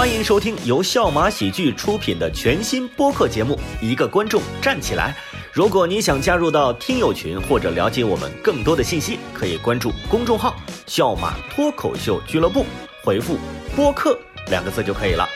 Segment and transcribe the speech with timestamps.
[0.00, 3.54] 欢迎收听由笑马喜剧出品的全新播客节目
[3.84, 5.14] 《一个观众站起来》。
[5.52, 10.56] 如果你想加入到听友群或者了解我们更多的信息，可以关注公众号
[10.88, 12.64] “笑马脱口秀俱乐部”，
[13.04, 13.36] 回复
[13.76, 14.18] “播客”
[14.48, 15.28] 两个字就可以了。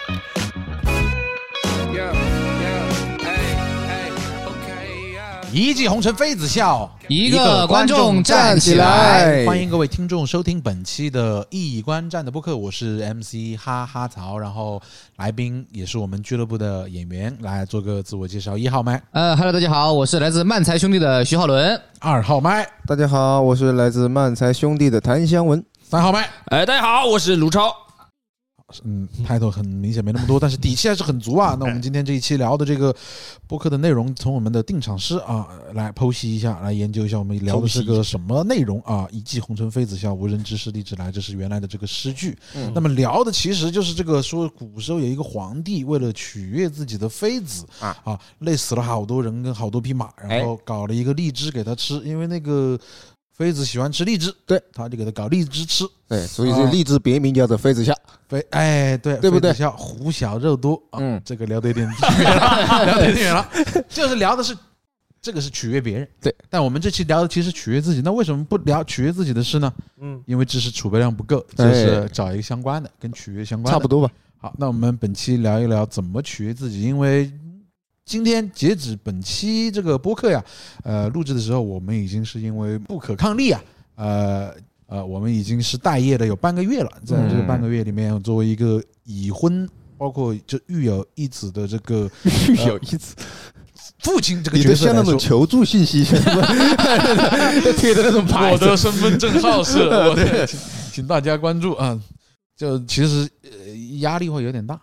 [5.54, 14.82] 一骑红尘妃子笑，一个观众站起来欢迎各位听众收听本期的一观站的播客，我是 MC 哈哈曹，然后
[15.14, 21.80] 来宾也是我们俱乐部的演员，来做个自我介绍，一号麦，呃，Hello，大家好，我是来自漫才兄弟的徐浩伦。
[22.00, 25.64] 二号麦，大家好，我是来自漫才兄弟的谭香文。
[25.88, 26.28] 三号麦。
[26.46, 27.72] 哎，大家好，我是卢超。
[28.82, 31.54] 嗯，title 很明显没那么多，但是底气还是很足啊。
[31.60, 32.94] 那我们今天这一期聊的这个
[33.46, 39.06] 播客的内容，从我们的定场诗啊来剖析一下，来研究一下我们聊的是个什么内容啊？
[39.12, 42.36] 一骑红尘妃子笑，无人知是荔枝来，这是原来的这个诗句。
[42.74, 52.78] 那么聊的其实就是这个说，古时候有一个皇帝为了取悦自己的妃子啊啊，累死了好多人跟好多匹马，然后搞了一个荔枝给他吃，因为那个
[53.36, 55.84] 妃子喜欢吃荔枝，对，他就给他搞荔枝吃。
[56.08, 57.92] 对，所以这荔枝别名叫做妃子笑。
[58.28, 59.50] 妃哎，对，对不对？
[59.50, 60.74] 妃子笑虎小肉多。
[60.90, 61.20] 啊，嗯。
[61.24, 63.48] 这个聊得有点远了， 聊得有点远了，
[63.88, 64.56] 就是聊的是
[65.20, 69.72] 这个是取悦别人，对，但我们这期聊的其实取悦自己，那为什么不聊取悦自己的事呢？
[70.00, 71.68] 嗯，因为知识储备量不够，哎。
[71.68, 74.12] 就是找一个相关的，跟取悦相关的，差不多吧。
[74.36, 77.32] 好，那我们本期聊一聊怎么取悦自己，因为
[78.04, 80.44] 今天截止本期这个播客呀，
[80.82, 83.62] 呃，录制的时候我们已经是因为不可抗力啊，
[83.96, 84.54] 呃
[84.86, 89.68] 呃，我们已经是待业了有半个月了，在这个半个月里面，作为一个已婚。
[89.96, 92.10] 包括就育有一子的这个
[92.48, 93.14] 育有一子，
[94.00, 96.02] 父亲这个角色像那种求助信息，
[97.78, 98.64] 贴的那种牌子。
[98.64, 100.58] 我的身份证号是 我的，请
[100.92, 101.98] 请大家关注啊！
[102.56, 103.50] 就其实呃
[104.00, 104.78] 压力会有点大，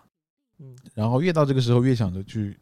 [0.94, 2.58] 然后越到这个时候越想着去，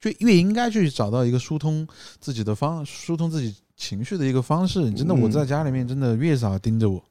[0.00, 1.86] 就越应该去找到一个疏通
[2.20, 4.90] 自己的方，疏通自己情绪的一个方式。
[4.92, 7.02] 真的，嗯我在家里面真的月嫂盯着我，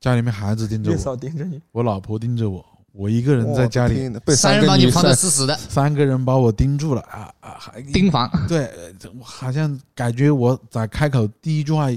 [0.00, 7.56] 家里面孩子盯着月我，嫂盯着你，我老婆盯着我，我一个人在家里，被三人个人把你放的死死的，三个人把我盯住了啊啊！
[7.58, 8.30] 还盯防。
[8.46, 11.88] 对，呃我好像感觉我在开口第一句话，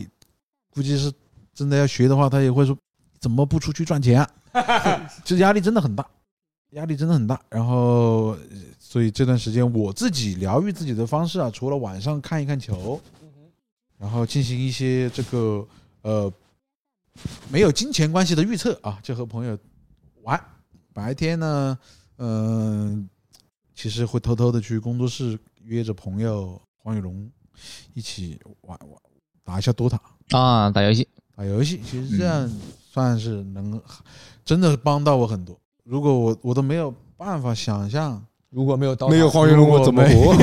[0.72, 1.12] 估计是
[1.54, 2.76] 真的要学的话，他也会说
[3.20, 4.20] 怎么不出去赚钱、
[4.52, 5.10] 啊？
[5.24, 6.04] 就压力真的很大，
[6.74, 7.42] 压力真的很大。
[7.50, 8.40] 然后，呃
[8.80, 13.02] 所以这段时间我自己疗愈自己的方式啊，除了晚上看一看球，
[13.98, 15.68] 然后进行一些这个
[16.04, 16.32] 呃
[17.50, 19.58] 没有金钱关系的预测啊，就和朋友
[20.22, 20.40] 玩。
[20.94, 21.80] 白天呢，
[22.18, 23.10] 嗯、
[23.74, 27.28] 其实会偷偷的去工作室约着朋友黄雨龙
[27.96, 28.90] 一起玩玩
[29.44, 29.98] 打一下 DOTA
[30.30, 31.82] 啊，打游戏，打游戏。
[31.84, 32.48] 其实这样
[32.92, 33.82] 算是能
[34.46, 35.60] 真的帮到我很多。
[35.84, 40.36] 如果我我都没有办法想象如果没有刀，没有黄云龙，我怎么活？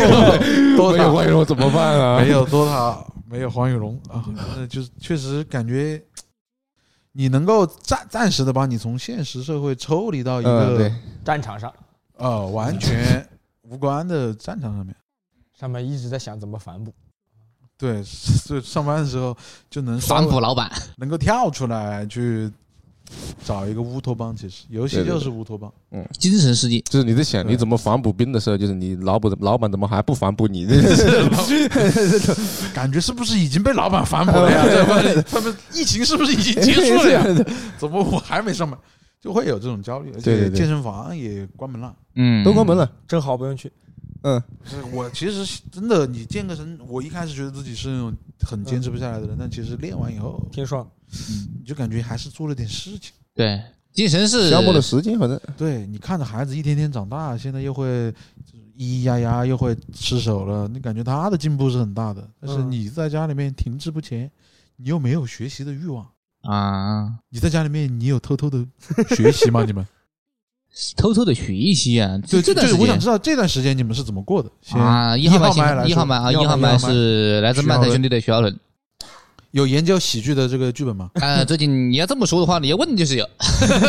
[0.76, 2.20] 多 没有黄云龙怎么办啊？
[2.20, 4.24] 没有 DOTA，没有黄雨龙啊，
[4.56, 6.02] 那就是确实感觉
[7.12, 11.72] 你能够暂暂时的把你从现实社会抽离到一嗯，个对，战场上，
[12.16, 13.26] 呃完全
[13.62, 14.94] 无关的战场上面。
[15.58, 16.92] 上面一直在想怎么反哺。
[17.78, 19.36] 对， 所以上班的时候
[19.70, 20.70] 就能反哺老板。
[20.96, 22.50] 能够跳出来去
[23.44, 24.34] 找一个乌托邦。
[24.34, 25.72] 其实游戏就是乌托邦。
[25.92, 30.66] 嗯精神世界，就是你在想你怎么反补兵的时候，就是你老板老板怎么还不反补你？
[32.74, 34.64] 感觉是不是已经被老板反补了呀？
[35.30, 37.24] 他们疫情是不是已经结束了呀？
[37.78, 38.78] 怎么我还没上班？
[39.20, 41.94] 就会有这种焦虑，而且健身房也关门了。
[42.14, 42.90] 嗯，都关门了。
[43.06, 43.70] 正好不用去，
[44.22, 50.88] 嗯，就是我其实真的，你健个身，我一开始觉得自己是那种很坚持不下来的人，但其实练完以后，挺爽。
[51.58, 53.12] 你就感觉还是做了点事情。
[53.34, 53.60] 对，
[53.92, 58.12] 精神是消磨了时间，反正对你看着孩子一天天长大，现在又会
[58.76, 62.28] 咿咿呀呀，又会吃手了，你感觉他的进步是很大的。
[62.40, 64.30] 但是嗯你在家里面停滞不前，
[64.76, 66.06] 你又没有学习的欲望。
[66.42, 68.64] 啊，你在家里面，你有偷偷的
[69.16, 69.62] 学习吗？
[69.66, 69.86] 你们？
[70.96, 74.50] 偷偷的学习啊，对，这段时间我想知道这段时间你们是怎么过的。
[74.62, 78.58] 先啊，一一号麦一号麦啊，一号麦麦是来自漫才兄弟的徐浩伦。
[79.52, 81.10] 有研究喜剧的这个剧本吗？
[81.14, 83.28] 啊， 最近你要这么说的话，你要问就是有，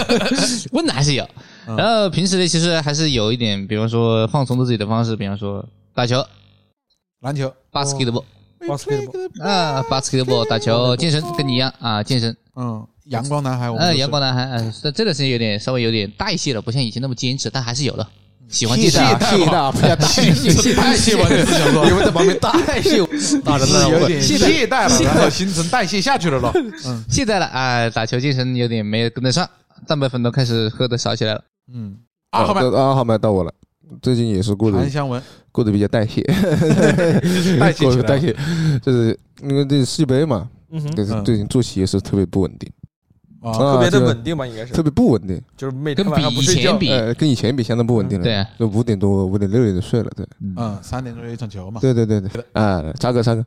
[0.74, 1.24] 问的还是有。
[1.68, 5.63] 嗯然后平时呢，其实还是有一点，比方说放松自己的方式，比方说
[5.94, 6.25] 打球
[7.21, 8.24] 篮球，，basketball
[8.68, 12.36] basketball 啊，basketball 打球，健身跟你一样啊，健身。
[12.56, 18.08] 嗯，阳光男孩，我们呃，都是阳光男孩，嗯，这这段时间有点稍微有点代谢了，不像以前那么坚持，但还是有的。
[18.50, 22.98] 喜欢健身，懈怠，不要代谢，代谢吧，你是想说你们在旁边代谢，
[23.40, 26.52] 大人是有点懈怠了，然后新陈代谢下去了咯。
[26.86, 29.50] 嗯懈怠了啊，打球健身有点没有跟得上，
[29.88, 31.42] 蛋白粉都开始喝的少起来了。
[31.74, 31.96] 嗯，
[32.31, 33.54] 二号麦呃二号麦到我了。
[34.02, 35.22] 最近也是过得韩香文。
[35.52, 36.22] 过得比较代谢，
[37.60, 38.34] 代谢代谢，
[38.82, 42.72] 就是因为这世界杯嘛，嗯但是最近作息也是特别不稳定，
[43.42, 44.72] 啊，特别的稳定吧，应该是。
[44.72, 48.24] 特，别不稳定，就是每跟天晚上不睡觉，以前比，呃，跟以前比相当不稳定了。
[48.24, 48.36] 对。
[48.36, 53.46] 啊，就五点多、五点六点就睡了，对，嗯，三点钟有一场球嘛，对对对对，啊，插哥插哥，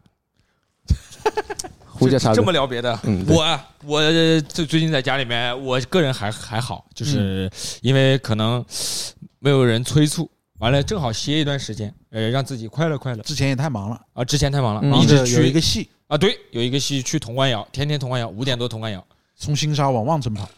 [1.88, 2.36] 呼叫插哥。
[2.36, 2.98] 这么，聊别的，
[3.28, 4.02] 我啊我
[4.42, 7.50] 最最近在家里面，我个人还还好，就是
[7.80, 8.62] 因为可能
[9.38, 13.22] 没有人催促，完了正好歇一段时间，呃，让自己快乐快乐。
[13.22, 14.24] 之前也太忙了，啊。
[14.24, 15.00] 之前太忙了，嗯。
[15.02, 15.88] 一直忙着有一去个戏。
[16.06, 19.04] 啊，对，有一个戏去潼关窑，天天潼关窑，五点多潼关窑。
[19.36, 20.48] 从新沙往望城跑，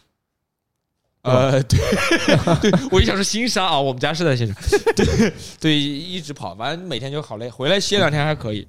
[1.23, 1.79] 呃，对，
[2.61, 4.53] 对， 我就想说新沙啊，我们家是在新沙，
[4.95, 8.67] 对对，一直跑，完了每天就好累，回来歇两天还可以，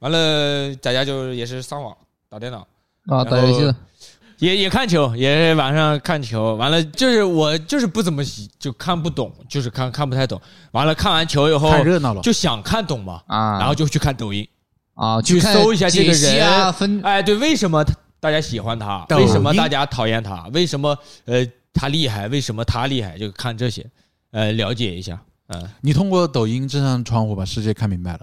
[0.00, 1.96] 完了在家就也是上网
[2.28, 2.66] 打电脑，
[3.06, 3.74] 啊，打游戏的，
[4.38, 10.40] 也也看球，也晚上看球，完了就是我就是不怎么喜就看不懂，就是看看不太懂，
[10.72, 14.46] 完了看完球以后太热闹了，就想看懂嘛，啊，然后就去看抖音，
[14.94, 17.84] 啊，去搜一下这个人啊，分哎，对，为什么
[18.20, 19.04] 大家喜欢他？
[19.10, 20.48] 为什么大家讨厌他？
[20.52, 22.28] 为什么呃他厉害？
[22.28, 23.18] 为什么他厉害？
[23.18, 23.84] 就看这些，
[24.30, 25.20] 呃，了解一下。
[25.48, 28.20] 嗯，你通过抖音这扇窗户把世界看明白了。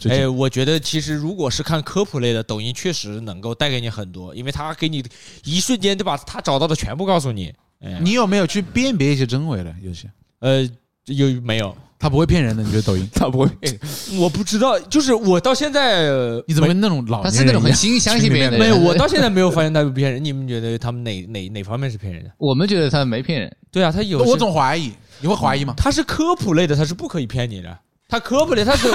[0.00, 5.04] 最哎，我觉得其实如果是看科普类的，抖音确实能够带给你很多，因为他给你
[5.44, 7.52] 一瞬间就把他找到的全部告诉你。
[7.80, 9.74] 哎，你有没有去辨别一些真伪的？
[9.82, 10.10] 有些
[10.40, 10.68] 呃
[11.06, 11.76] 有没有？
[11.98, 13.06] 他不会骗人的，你觉得抖音？
[13.12, 13.78] 他不会骗，
[14.18, 17.70] 我不知道，就是我到现在呃你怎么跟那种老他是那种很？
[17.74, 18.66] 心相信别人的人。
[18.66, 18.88] 没有？
[18.88, 20.24] 我到现在没有发现他有骗人。
[20.24, 22.30] 你们觉得他们哪哪哪方面是骗人的？
[22.38, 25.74] 我们觉得他没骗人，对啊，他有我总怀疑，你会怀疑吗？
[25.76, 27.78] 他是科普类的，他是不可以骗你的。
[28.10, 28.88] 他科普类，他是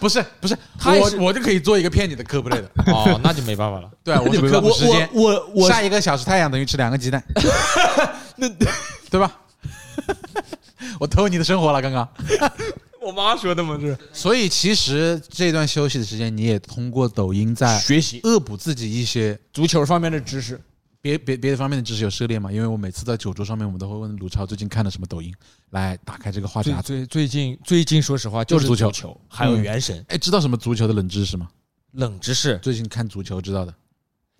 [0.00, 2.70] 不 是不是，他也是我我就可以做一个骗你的科普类的。
[2.92, 3.90] 哦，那就没办法了。
[4.02, 7.22] 对，我是科普我时间，我我我晒一个小时太阳等于吃两个鸡蛋，
[8.36, 8.48] 那
[9.10, 9.30] 对吧？
[10.98, 12.08] 我偷你的生活了，刚刚。
[13.00, 20.60] 我妈说的嘛，是所以其实这段休息的时间，你也通过抖音在学习恶补自己一些足球方面的知识。
[21.02, 22.50] 别别别的方面的知识有涉猎吗？
[22.50, 25.34] 因为我每次在酒桌上面，我们都会问鲁超最近看了什么抖音，
[25.70, 26.82] 来打开这个话匣子。
[26.82, 31.48] 最最最近最近说实话就是足球，还有嗯原神哎，知道什么足球的冷知识吗？
[31.90, 32.56] 冷知识。
[32.58, 33.74] 最近看足球知道的。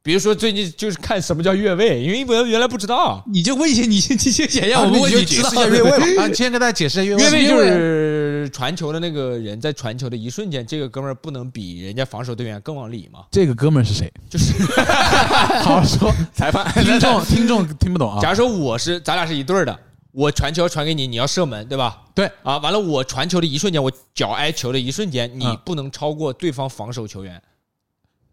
[0.05, 3.23] 比如说最近就是看什么叫越位，因为我原来不知道。
[3.33, 6.07] 你就问一些你你先想要我们问你就知道解释一下越位吧。
[6.25, 7.43] 啊，你先跟大家解释一下越位。
[7.45, 13.21] 越位就是传球的那个人在传球的一瞬间，这个哥们儿不能比人家防守队员更往里吗？
[13.31, 14.13] 这个哥们儿是谁？
[14.29, 14.53] 就是
[15.63, 16.67] 好好说，裁判。
[16.83, 18.21] 听众听众听不懂啊。
[18.21, 19.79] 假如说我是咱俩是一对儿的，
[20.11, 22.03] 我传球传给你，你要射门，对吧？
[22.13, 27.41] 对啊，完了我传球的一瞬间，我脚挨球的一瞬间，你嗯不能超过对方防守球员，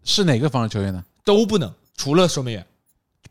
[0.04, 1.04] 是哪个防守球员呢？
[1.24, 2.66] 都不能，除了守门员。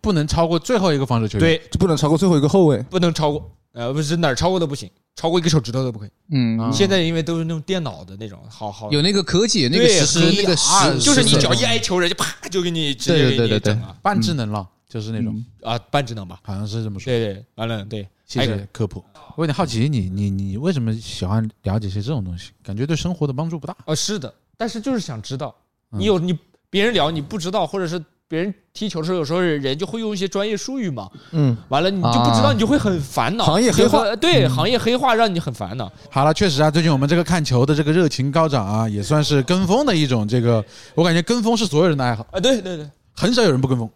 [0.00, 2.80] 不能超过最后一个防守球员。，对，不能超过最后一个后卫。
[2.84, 6.10] 不能超过，呃，不是哪儿超过都不行，超过一个手指头都不可以。
[6.30, 16.38] 嗯，啊现在因为都是那种电脑的那种，好好有那个科技，那个对实时那个啊实，就是你是脚一挨球，人家啪就给你直接给对对对对你整了半智能了，就是那种，啊，半智能吧？
[16.44, 17.06] 好像是这么说。
[17.06, 19.04] 对对，完了对，谢还有谢科普。
[19.36, 22.52] 我有点好奇，你你你为什么喜欢了解些这种东西？
[22.62, 23.76] 感觉对生活的帮助不大。
[23.86, 25.52] 哦，是的，但是就是想知道，
[25.90, 26.38] 嗯你有你
[26.70, 33.44] 别人聊你不知道，或者是别人踢球的时候，有时候人就会用一些专业术语嘛，嗯，完了你就不知道，啊你就会很烦恼。
[33.44, 35.90] 行业黑化，对，行业黑化让你很烦恼。
[36.10, 40.28] 好了，确实啊，最近我们这个看球的这个热情高涨啊，也算是跟风的一种。
[40.28, 40.62] 这个
[40.94, 43.88] 我感觉跟风是所有人的爱好，啊，对对对，很少有人不跟风，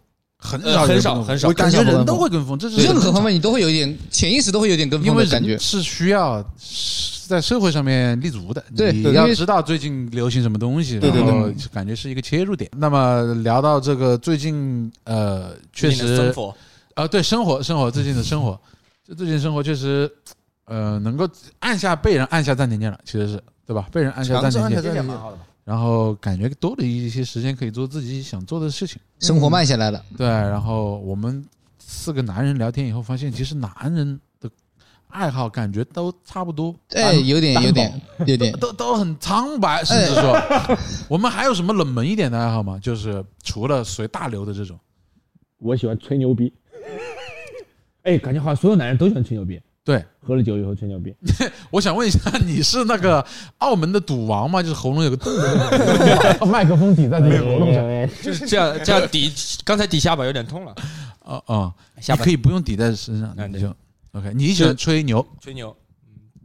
[0.43, 5.57] 很呃少很少很少我感觉人都会跟风，这是任何方面你都会有一点潜意识都会有点跟因为风的感觉。
[5.57, 12.69] 是需要是在社会上面立足的，对你要知道最近流行什么东西，对对对然后感觉是一个切入点。
[12.75, 16.53] 那么聊到这个最近呃，确实生活
[16.95, 18.59] 啊，对生活生活最近的生活，
[19.07, 20.11] 这最近生活确实
[20.65, 21.27] 呃能够
[21.59, 23.87] 按下被人按下暂停键了，其实是对吧？
[23.93, 25.43] 被人按下暂停键，暂停键好的吧？
[25.63, 29.01] 然后感觉多了一些时间可以做自己想做的事情。
[29.19, 31.43] 生活慢下来了，对，然后我们
[31.79, 34.49] 四个男人聊天以后，发现其实男人的
[35.07, 40.35] 爱好感觉都差不多，哎，有点有点有点，都都很苍白，甚至说，
[41.07, 42.77] 我们还有什么冷门一点的爱好吗？
[42.79, 44.77] 就是除了随大流的这种，
[45.59, 46.51] 我喜欢吹牛逼。
[48.03, 51.13] 哎，感觉好像所有男人都喜欢吹牛逼，对，喝了酒以后吹牛逼。
[51.69, 53.25] 我想问一下，你是那个
[53.57, 54.61] 澳门的赌王吗？
[54.63, 56.47] 就是喉咙有个洞的那种。
[56.47, 57.83] 麦克风抵在那个喉咙上。
[58.21, 59.31] 就是这样，这样抵
[59.65, 60.73] 刚才抵下巴有点痛了，
[61.19, 63.75] 哦哦，下巴你可以不用抵在身上，嗯对你就
[64.13, 64.31] OK。
[64.33, 65.69] 你喜欢吹牛，吹牛。
[65.69, 65.75] 嗯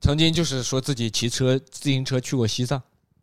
[0.00, 2.80] 曾经就是说自己骑车自行车去过西藏，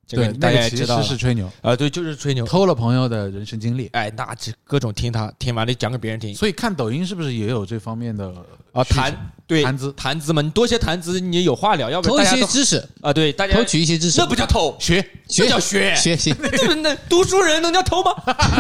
[0.08, 2.46] 这个对，大那个其实家也知道了是吹牛，啊，对，就是吹牛。
[2.46, 3.88] 偷了朋友的人生经历。
[3.94, 8.32] 哎，那这各种听他听完了讲给别人听所以看抖音是不是也有这方面的
[8.72, 10.42] 啊，谈对谈资谈资嘛？
[10.44, 15.02] 你多些谈资，你有话聊，要不偷一然大家都些知识，啊，对大家偷取一些知识，那不叫偷，学？
[15.28, 15.96] 这学叫学。
[15.96, 18.14] 学习， 那那读书人能叫偷吗？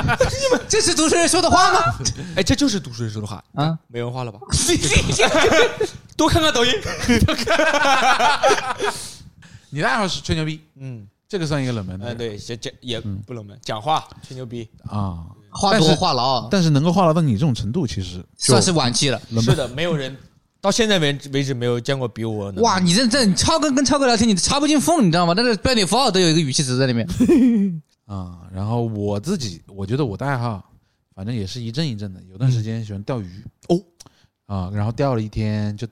[0.67, 1.79] 这是读书人说的话吗？
[2.35, 4.39] 哎，这就是读书人说的话啊，没文化了吧？
[6.17, 6.71] 多看看抖音。
[9.69, 15.25] 你的爱好是吹牛逼，嗯，这个算一个冷门的嗯，对，这这也不冷门，讲话吹牛逼，啊。
[15.57, 19.17] 话多话痨，但是能够话痨到你这种程度，其实算是晚期了。
[19.29, 19.43] 冷门。
[19.45, 20.13] 是的，没有人
[20.59, 25.33] 到现在为止为止没有见过比我能哇，你这这超哥跟超哥聊天，你插不进缝，你知道吗？
[25.33, 27.07] 但是标点符号都有一个语气词在里面。
[28.05, 30.61] 啊，然后我自己，我觉得我的爱好，
[31.15, 32.21] 反正也是一阵一阵的。
[32.29, 33.79] 有段时间喜欢钓鱼哦，
[34.47, 35.87] 啊，然后钓了一天，就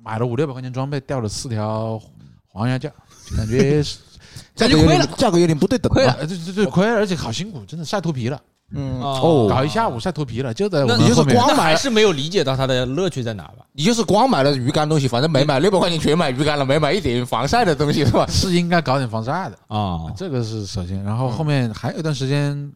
[0.00, 2.00] 买了五六百块钱装备，钓了四条
[2.46, 2.88] 黄鸭架，
[3.28, 3.82] 就感觉
[4.58, 8.40] 是感觉亏了，价格有点不对等亏了啊，对对对，亏了，而且好辛苦，真的晒脱皮了，
[8.74, 13.64] 嗯哦搞一下午晒脱皮了，就在你就是光买还是没有理解到它的乐趣在哪吧？
[13.72, 18.26] 你就是光买了鱼竿东西，反正没买六百块钱全买鱼竿了，没买一点防晒的东西是吧？
[18.32, 21.02] 是应该搞点防晒的，啊，这个是首先。
[21.04, 22.72] 然后后面还有一段时间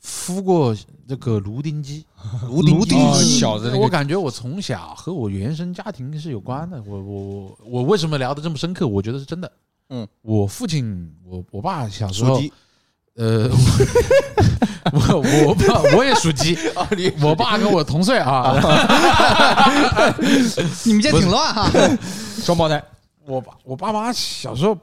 [0.00, 0.76] 敷过
[1.08, 2.04] 这个芦丁鸡，
[2.46, 6.80] 芦丁鸡，小的那个我感觉我从小和我原生家庭是有关的。
[6.86, 8.86] 我我我我为什么聊的这么深刻？
[8.86, 9.50] 我觉得是真的。
[9.88, 12.40] 嗯，我父亲，我我爸小时候
[13.16, 13.48] 呃，
[14.92, 16.58] 我我爸我 也属鸡，
[17.22, 18.54] 我爸跟我同岁啊。
[20.84, 21.70] 你们家挺乱哈。
[22.42, 22.82] 双胞胎。
[23.26, 24.76] 我爸我爸妈小时候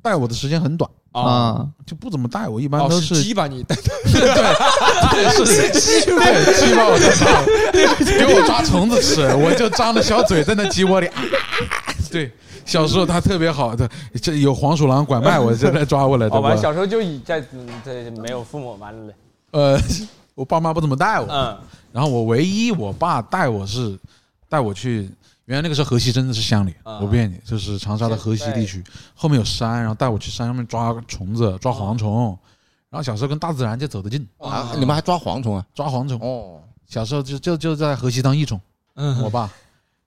[0.00, 3.46] 带我的时间很短，啊，就不怎么带我，一般哦都是鸡把？
[3.46, 3.74] 你带。
[3.74, 11.22] 对，是鸡，对，鸡把我带给我抓虫子吃，我就张着小嘴在那鸡窝里，啊
[12.10, 12.32] 对，
[12.66, 13.88] 小时候他特别好的，
[14.20, 16.36] 这有黄鼠狼拐卖 我，就来抓我来的。
[16.36, 17.40] 哦，完我小时候就已在
[17.84, 19.14] 在没有父母完了嘞。
[19.52, 19.80] 呃，
[20.34, 21.56] 我爸妈不怎么带我，嗯
[21.92, 23.98] 然后我唯一我爸带我是
[24.48, 25.10] 带我去。
[25.46, 28.82] 原来那个时候河西真的是乡里，啊我不骗你，就是长沙的河西地区，
[29.14, 32.36] 后面有山，然后带我去山上面抓虫子、抓蝗虫，
[32.90, 35.64] 然后小时候跟大自然就走得近，啊，你们还抓蝗虫啊？
[35.72, 36.18] 抓蝗虫。
[36.20, 38.60] 哦，小时候就就就在河西当益虫，
[38.96, 39.48] 嗯，我爸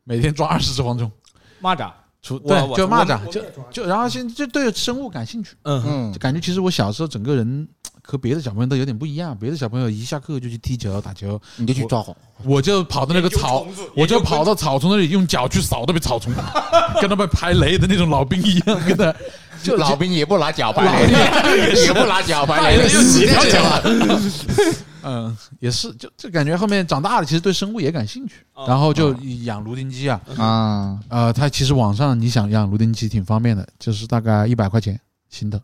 [0.03, 1.09] 每天抓二十只蝗虫，
[1.61, 1.89] 蚂蚱，
[2.21, 7.67] 出我对就蚂蚱，就就然后现在就对生物感兴趣，嗯嗯就感觉其实我小时候整个人
[8.03, 16.33] 和别的小朋友都有点不一样，别的小朋友一下课就去踢球打球，你就去抓蝗，我就跑到那个草，我就跑到草丛那里用脚去扫那边草丛，
[16.99, 19.15] 跟他们排雷的那种老兵一样，跟他
[19.63, 23.81] 就老兵也不拿脚排雷，也不拿脚排雷，就几条脚啊？
[25.09, 29.11] 嗯，也是，就就感觉后面长大了，其实对生物也感兴趣，然后就
[29.43, 34.99] 养芦丁鸡啊，啊，呃，它其实网上你想养芦丁鸡挺方便的，就是大概一百块钱
[35.29, 35.59] 新的，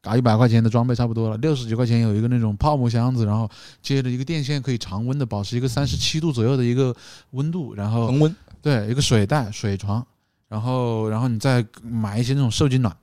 [0.00, 3.50] 搞一百块钱的装备差不多了，六十几块钱有一个那种泡沫箱子，然后
[3.82, 6.94] 接着一个电线可以常温的保持一个三十七度左右的一个
[7.30, 10.06] 温度，然后恒温，对一个水袋、水床，
[10.48, 12.96] 然后然后你再买一些那种受精卵、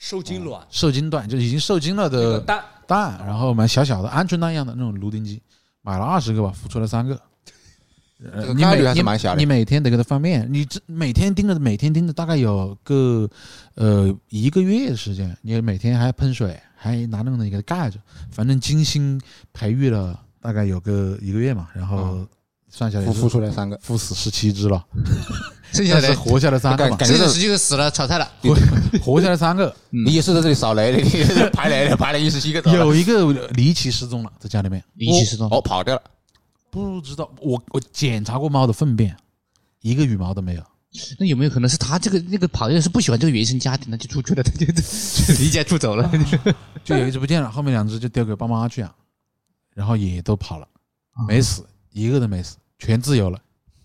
[0.00, 0.66] 受精卵。
[0.68, 2.64] 受精卵，就已经受精了的蛋。
[2.88, 5.40] 蛋，然后买小小的鹌鹑蛋一样的那种芦丁鸡，
[5.82, 7.20] 买了二十个吧，孵出来三个。
[8.32, 8.64] 呃你
[9.02, 13.26] 每你每天得给它放面，你这每天盯着，每天盯着，大概有个
[13.76, 17.98] 呃一个月的时间，你每天还喷水，还拿那个东西给它盖着，
[18.30, 19.18] 反正精心
[19.54, 22.26] 培育了大概有个一个月嘛，然后
[22.68, 24.84] 算下来孵孵出来三个，孵死十七只了，
[25.72, 28.30] 剩下的是活下来三个嘛，感觉到剩下十几个死了，炒菜了。
[29.02, 34.82] 活下来三个，你也是在这里扫雷的，你是排雷的，排了一十七个，有一个离奇失踪了，在家里面。
[34.94, 36.02] 离奇失踪，哦跑掉了，
[36.70, 39.16] 不知道，我我检查过猫的粪便，
[39.80, 40.62] 一个羽毛都没有。
[41.20, 44.82] 那有没有可能是他这个那个跑掉是不喜欢这个原生家庭，那就出去了，他就就
[45.38, 46.10] 离家出走了。
[46.82, 48.92] 就有一只不见了，后面两只就丢给爸妈去养，
[49.72, 50.66] 然后也都跑了，
[51.28, 53.38] 没死，一个都没死，全自由了。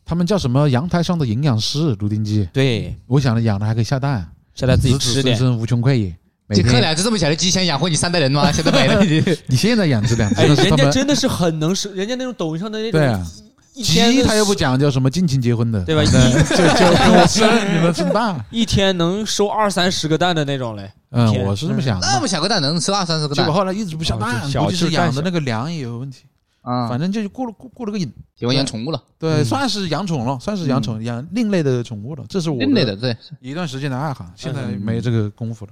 [0.06, 0.70] 他们叫什么？
[0.70, 2.48] 阳台上的营养师，芦丁鸡。
[2.54, 5.36] 对，我想着养了还可以下蛋，下来自己子子吃点。
[5.36, 6.16] 孙孙无穷匮也。
[6.48, 8.50] 每就克天两只这么小的鸡，想养活你三代人吗？
[8.54, 9.38] 现在没了，已经。
[9.48, 13.26] 你现在养这两只，哎，人那是他们家真的是很能生，人家那种抖音上的那种，对啊，
[13.74, 16.04] 鸡他又不讲究什么近亲结婚的，对吧？
[16.04, 16.06] 一
[16.56, 18.46] 就就跟我生，你们生蛋。
[18.52, 20.92] 一天能收二三十个蛋的那种嘞。
[21.10, 22.14] 嗯，天我是这么想的嘛。
[22.14, 26.26] 那么小个蛋能吃二三十个蛋结果后来一直不下哦蛋，估计是养的那个粮也有问题，
[26.66, 26.90] 啊？
[26.90, 28.12] 反正就过了过过了个瘾。
[28.36, 32.26] 喜欢养宠物了，对，算是养宠了，算是养宠，养另类的宠物了。
[32.28, 33.16] 这是我另类的对。
[33.40, 35.72] 一段时间的爱好，现在没这个功夫了。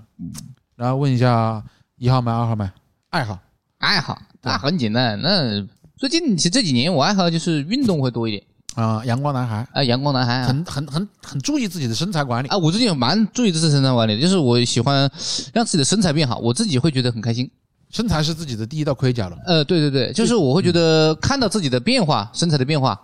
[0.77, 1.61] 然后问一下，
[1.97, 2.71] 一号麦、二号麦，
[3.09, 3.37] 爱好
[3.79, 5.19] 爱好那很简单。
[5.21, 5.61] 那
[5.97, 8.43] 最近其实这几年我爱好就是运动会多一点，
[8.75, 10.47] 啊，阳光男孩，啊，阳光男孩啊。
[10.47, 12.47] 很很很很注意自己的身材管理。
[12.47, 15.09] 啊，我最近蛮注意这次身材管理的，就是我喜欢
[15.53, 17.49] 让自己的身材变好，我自己会觉得很开心。
[17.93, 19.37] 身材是自己的第一道盔甲了。
[19.45, 22.99] 呃，对对对，就是我会觉得看到自己的变化，身材的变化，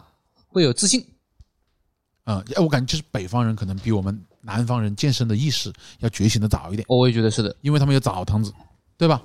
[0.47, 1.05] 会有自信。
[2.25, 7.55] 啊、我感觉就是北方人可能比我们南方人健身的意识要觉醒的早一点，我也觉得是的。
[7.61, 8.51] 因为他们有澡堂子，
[8.97, 9.21] 对吧？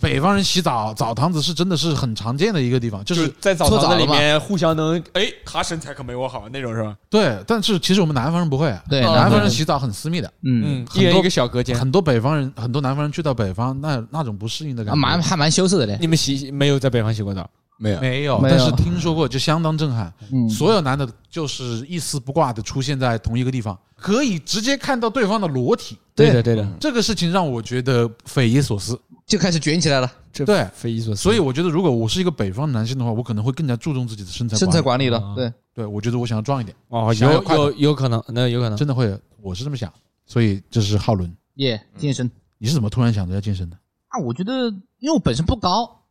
[0.00, 6.96] 北方人洗澡，澡堂子是真的是很常见的一个地方，就就是在澡堂子里面互相能，哎，他身材可没我好那种是吧？
[7.08, 7.42] 对。
[7.46, 11.78] 但是其实我们南方人不会，对哦南方人洗澡很私密的，嗯，一人一个小隔间。
[11.78, 15.96] 很多北方人、很多南方人去到北方，那那种不适应的感觉，啊蛮还蛮羞涩的嘞。
[16.00, 17.48] 你们洗没有在北方洗过澡？
[17.80, 20.12] 没有，没有，没有但是听说过，就相当震撼。
[20.32, 25.96] 嗯，所有男的就是一丝不挂的出现在同一个地方，可以直接看到对方的裸体。
[26.14, 29.00] 对的，对的，这个事情让我觉得匪夷所思。
[29.28, 31.22] 就开始卷起来了，这对匪夷所思。
[31.22, 35.34] 所以我觉得，如果我是一个北方男性的话，我可能会更加注重自己的身材身材管理了啊。
[35.36, 38.78] 对，对，我觉得我想要壮一点，哦，有有有可能，那有可能。
[38.78, 39.92] 真的会，我是这么想。
[40.26, 42.30] 所以这是浩伦，耶，健身。
[42.56, 43.76] 你是怎么突然想着要健身的？
[44.08, 44.68] 啊，我觉得
[44.98, 46.02] 因为我本身不高，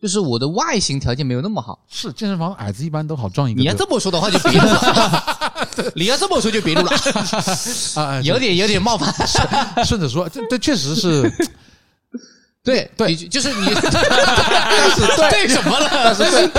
[0.00, 1.84] 就是我的外形条件没有那么好。
[1.88, 3.60] 是健身房矮子一般都好壮一个。
[3.60, 6.90] 你要这么说的话就别录了， 你要这么说就别录了，
[7.96, 9.12] 啊，啊有点有点冒犯。
[9.84, 11.32] 顺着说，这这确实是
[12.62, 13.66] 对对就是你，
[15.30, 16.14] 对什么了？
[16.18, 16.50] 但是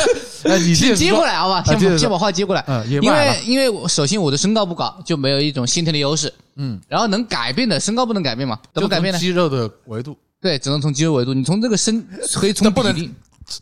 [0.50, 2.64] 哎，你先接过来，来好吧，先先把话接过来。
[2.68, 6.34] 嗯，因为因为我首先我的身高不高，就没有一种先天的优势。
[6.56, 8.58] 嗯，然后能改变的身高不能改变嘛？
[8.74, 9.20] 怎么改变呢？
[9.20, 11.34] 肌肉的维度，对，只能从肌肉维度。
[11.36, 12.04] 你从这个身
[12.34, 13.12] 可以从不能比例，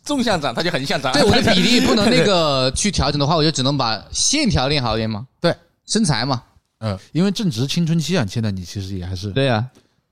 [0.05, 1.12] 纵向长，它就横向长。
[1.12, 5.27] 对我的比例不能那 个去调整的话，我就只能把线条练好一点嘛。
[5.41, 5.53] 对，
[5.86, 6.41] 身材嘛。
[6.79, 9.65] 嗯，因为正值青春期啊，现在你其实也还是对呀，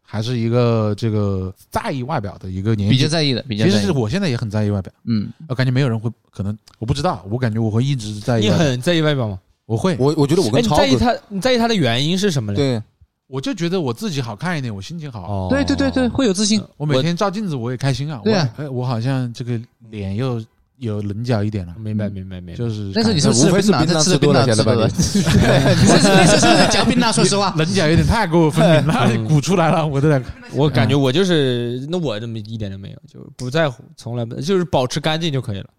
[0.09, 3.09] 还是一个这个在意外表的一个年纪比较。
[3.09, 3.91] 在意的，比较其实是。
[3.91, 8.43] 我现在也很在意外表，嗯，我感觉没有人会，可能我不知道，我感觉我会一直在意。
[8.43, 9.37] 你很在意外表吗？
[9.65, 12.55] 我会，我我觉得我哎，跟超哥你在意他，你在意他的原因是什么呢？
[12.55, 12.81] 对
[13.27, 15.23] 我就觉得我自己好看一点，我心情好。
[15.23, 16.63] 哦对对对对，会有自信。
[16.77, 18.21] 我每天照镜子我也开心啊。
[18.23, 19.59] 对啊我，哎，我好像这个
[19.89, 20.41] 脸又
[20.77, 22.57] 有棱角一点了，明白明白明白。
[22.57, 24.03] 就是但是你是无非是槟榔？
[24.03, 27.11] 吃多了晓得吧 是那次是是嚼槟榔？
[27.11, 30.21] 说实话， 棱角有点太过分明了，嗯 鼓出来了，我都在。
[30.53, 35.69] 我感觉我就是，那我这么一点都没有，就不在乎，从来不就是保持干净就可以了。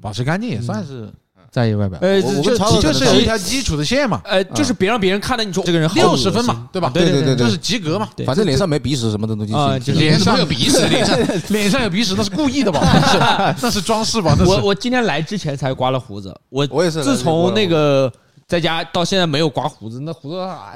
[0.00, 1.08] 保持干净也算是
[1.50, 1.98] 在意外表。
[2.00, 6.90] 呃，就就是有一条基础的线嘛，呃，就是别让别人看到你说这个人六十分嘛，对吧？
[6.94, 8.08] 对对对就是及格嘛。
[8.16, 11.18] 对反正脸上没鼻屎，什么的东西啊，脸上有鼻屎脸上。
[11.48, 12.80] 脸上有鼻屎那是故意的吧？
[13.60, 14.36] 那是装饰吧？
[14.46, 18.12] 我我今天来之前才刮了胡子，我我也是自从那个
[18.46, 20.72] 在家到现在没有刮胡子，那胡子啊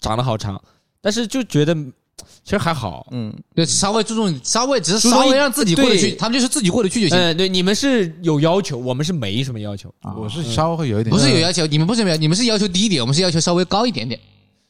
[0.00, 0.60] 长得好长，
[1.00, 1.74] 但是就觉得
[2.42, 3.06] 其实还好。
[3.10, 9.92] 嗯，对，稍微注重，稍微只是稍微让自己过得去，他们就是自己过得去就行，嗯，对，你们是有要求，我们是没什么要求。
[10.16, 14.18] 我是稍微会有一点，不是有要求，你们不是没有，你们是要求低一点，我们是要求稍微高一点点，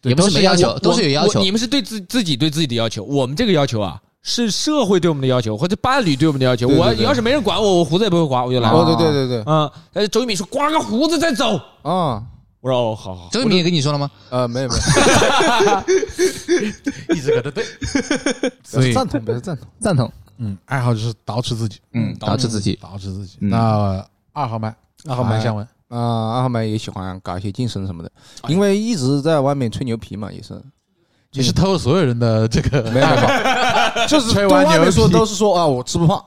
[0.03, 1.41] 也不是是没要求，都是有要求。
[1.41, 6.67] 你们是对自自己对自己的要求，我们这个要求啊，是社会对我们的要求，或者伴侣对我们的要求。
[6.67, 8.97] 对对对我要是没人管我，我胡子也不会刮，我就来哦，了。
[8.97, 12.23] 对对对对，嗯，但是周一敏说刮个胡子再走，啊，
[12.61, 13.29] 我说哦，好好。
[13.33, 14.11] 周渝民也跟你说了吗？
[14.31, 14.81] 呃，没有没有，
[17.15, 17.65] 一直搁这对，
[18.63, 19.67] 所以赞同，表示赞同。
[19.81, 20.13] 赞同。
[20.39, 22.79] 嗯，爱好就是捯饬自己，嗯，捯饬自己。
[22.83, 23.39] 捯饬自己。
[23.41, 24.75] 嗯那二号麦，
[25.07, 25.99] 二号麦向文，啊，
[26.37, 28.11] 二号麦也喜欢搞一些健身什么的，
[28.49, 30.61] 因为一直在外面吹牛皮嘛，也是
[31.33, 33.17] 你是偷了所有人的这个 没有没
[34.03, 36.23] 有， 就是吹完牛皮说都是说啊，我吃不胖，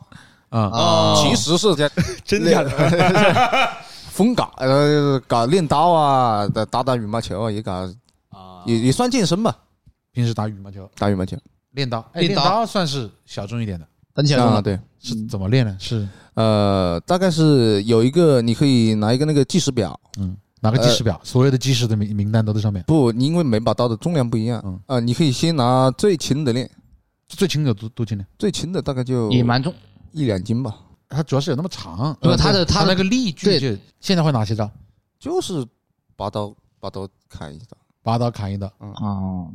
[0.50, 0.60] 啊？
[0.62, 1.89] 啊其实是在
[2.26, 2.72] 真假的？
[4.13, 7.73] 疯搞，呃，搞练刀啊，打打羽毛球啊，也搞，
[8.30, 8.62] 啊。
[8.67, 9.58] 也也算健身吧，
[10.12, 11.36] 平时打羽毛球、打羽毛球。
[11.71, 14.62] 练刀，哎，练练刀刀算是小众一点的，啊，很小众啊。
[14.62, 15.76] 对，是怎么练呢？
[15.80, 16.08] 是？
[16.36, 21.19] 呃，大概是有一个，你可以拿一个那个计时表，嗯，拿个计时表？
[21.23, 22.84] 所有的计时的名名单都在上面。
[22.86, 24.62] 不，你因为每把刀的重量不一样。
[24.63, 26.69] 嗯，呃，你可以先拿最轻的练，
[27.28, 28.23] 最轻的有多多轻呢？
[28.38, 29.73] 最轻的大概就也蛮重，
[30.12, 30.76] 一两斤吧，
[31.10, 34.70] 它主要是有那么长，因为它的它那个力矩就现在会哪些招？
[35.20, 35.66] 就是
[36.16, 38.92] 拔刀拔刀砍一刀，拔刀砍一刀，嗯，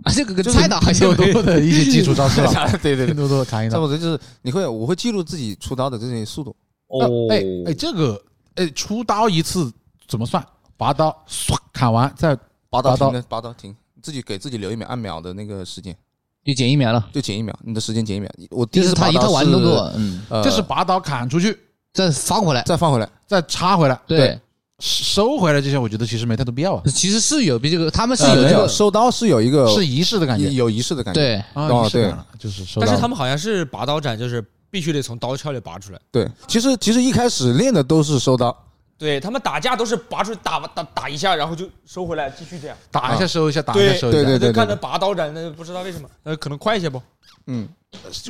[0.05, 2.51] 啊 这个跟就是菜刀好像拼多多的一些基础招式了。
[2.83, 3.75] 对对拼多多砍一刀。
[3.75, 6.57] 差不多就是你会我会记录自己出刀的这些速度，
[6.87, 8.23] 哦，哎哎，这个
[8.55, 9.71] 哎，出刀一次
[10.07, 10.45] 怎么算？
[10.77, 12.37] 拔刀唰砍完再
[12.71, 13.11] 拔刀拔刀。
[13.11, 15.95] 停拔刀停，自己给自己留一秒按秒的那个时间，
[16.45, 18.31] 就减一秒了，就减一秒，你的时间减一秒。
[18.51, 21.59] 我第一次拔刀他一套完是动作，嗯，呃，这是拔刀砍出去，
[21.93, 24.41] 再放回来，再放回来，再插回来，对，
[24.79, 32.87] 收回来这些，我觉得其实没太多必要啊，其实是有比这个，他们是有这个，有收刀是有一个是仪式的感觉有仪式的感觉，对，啊，哦仪式感了，就是收刀。
[32.87, 36.01] 但是他们好像是拔刀斩，就是必须得从刀鞘里拔出来。
[36.11, 38.57] 对，其实其实一开始练的都是收刀，
[38.99, 42.77] 对他们打架都是拔出去打打打一下，然后就收回来，继续这样。
[42.91, 47.01] 打一下收一下，打一下收一下，对对对就看着拔刀斩，那不知道为什么，呃，可能快一些不？
[47.47, 47.69] 嗯，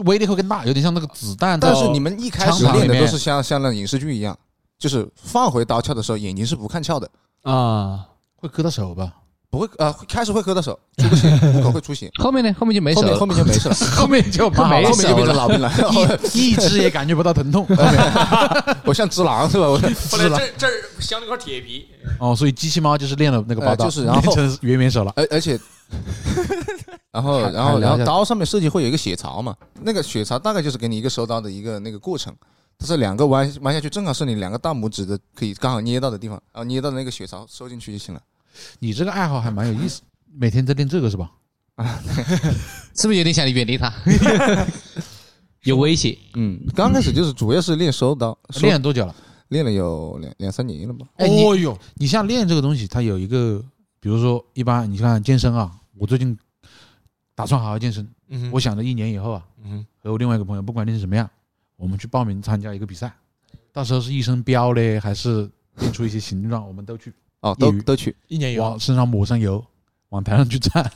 [0.05, 1.59] 威力会更大，有点像那个子弹。
[1.59, 4.39] 但是你们一开始练的都是像像那影视剧一样，
[4.79, 7.11] 就是放回刀鞘的时候，眼睛是不看鞘的，
[7.43, 9.13] 啊，会割到手吧？
[9.51, 11.31] 不会呃，开始会割到手， 出个血，
[11.73, 12.55] 会出血，后面呢？
[12.59, 13.45] 后面就没事了后面后。
[13.45, 15.33] 面就没事了， 后面就就没后面就变成了。
[15.35, 15.73] 老兵了。
[16.35, 17.67] 一一只也感觉不到疼痛。
[18.85, 19.67] 我像只狼是吧？
[19.69, 21.87] 我后来这这儿镶了块铁皮，
[22.21, 25.13] 哦，所以机器猫就是练了那个宝刀，呃就是然后练成圆圆手了。
[25.17, 25.59] 而而且，
[27.11, 32.35] 然后还然后然后刀上面设计会有一个血槽嘛，那个血槽大概就是给你一个收刀的一个那个过程，
[32.79, 38.21] 它是两个弯弯下去，正好是你两个大拇指的可以刚好捏到的地方，然后捏到那个血槽收进去就行了。
[38.79, 40.03] 你这个爱好还蛮有意思，
[40.35, 41.31] 每天在练这个是吧？
[41.77, 42.03] 啊
[42.97, 43.93] 是不是有点想远离他？
[45.63, 46.17] 有威胁。
[46.35, 49.15] 嗯，刚开始就是主要是练收刀，收练多久了？
[49.49, 51.07] 练了有两两三年了吧。
[51.17, 53.65] 哎，你哦哟，你像练这个东西，它有一个，
[54.01, 56.37] 比如说一般你看健身啊，我最近
[57.35, 61.29] 打算好好健身，嗯我想着一年以后啊，嗯和我另外一个朋友，不管练成什么样，
[61.77, 63.13] 我们去报名参加一个比赛，
[63.73, 69.65] 到时候是一身膘嘞，还是练出一些形状，我们都去哦，都都去一年有往身上抹上油，
[70.09, 70.91] 往台上去站，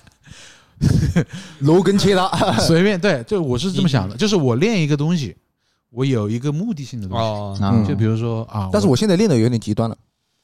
[1.61, 2.31] 罗根切刀。
[2.61, 5.37] 随便对，就我是这么想的，就是我练一个东西，
[5.91, 7.17] 我有一个目的性的东
[7.57, 9.97] 西，哦，就比如说啊，但是我现在练的有点极端了，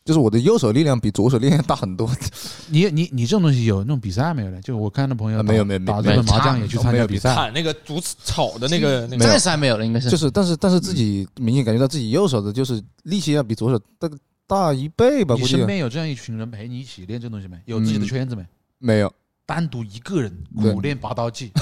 [0.04, 2.08] 就是我的右手力量比左手力量大很多。
[2.70, 4.60] 你你你这种东西有那种比赛没有呢？
[4.62, 10.08] 就我看的朋友没有没有打没有日本麻将也去参加比赛，砍那个竹草的那个那个暂时还没有了，应该是。
[10.08, 14.08] 就是，但是但是自己明显感觉到自己右手的就是力气要比左手大
[14.48, 17.56] 大一倍吧，你身边有这样一群人陪你一起练这东西没？
[17.66, 18.42] 有自己的嗯圈子没？
[18.78, 19.12] 没有，
[19.44, 21.52] 单独一个人苦练拔刀技，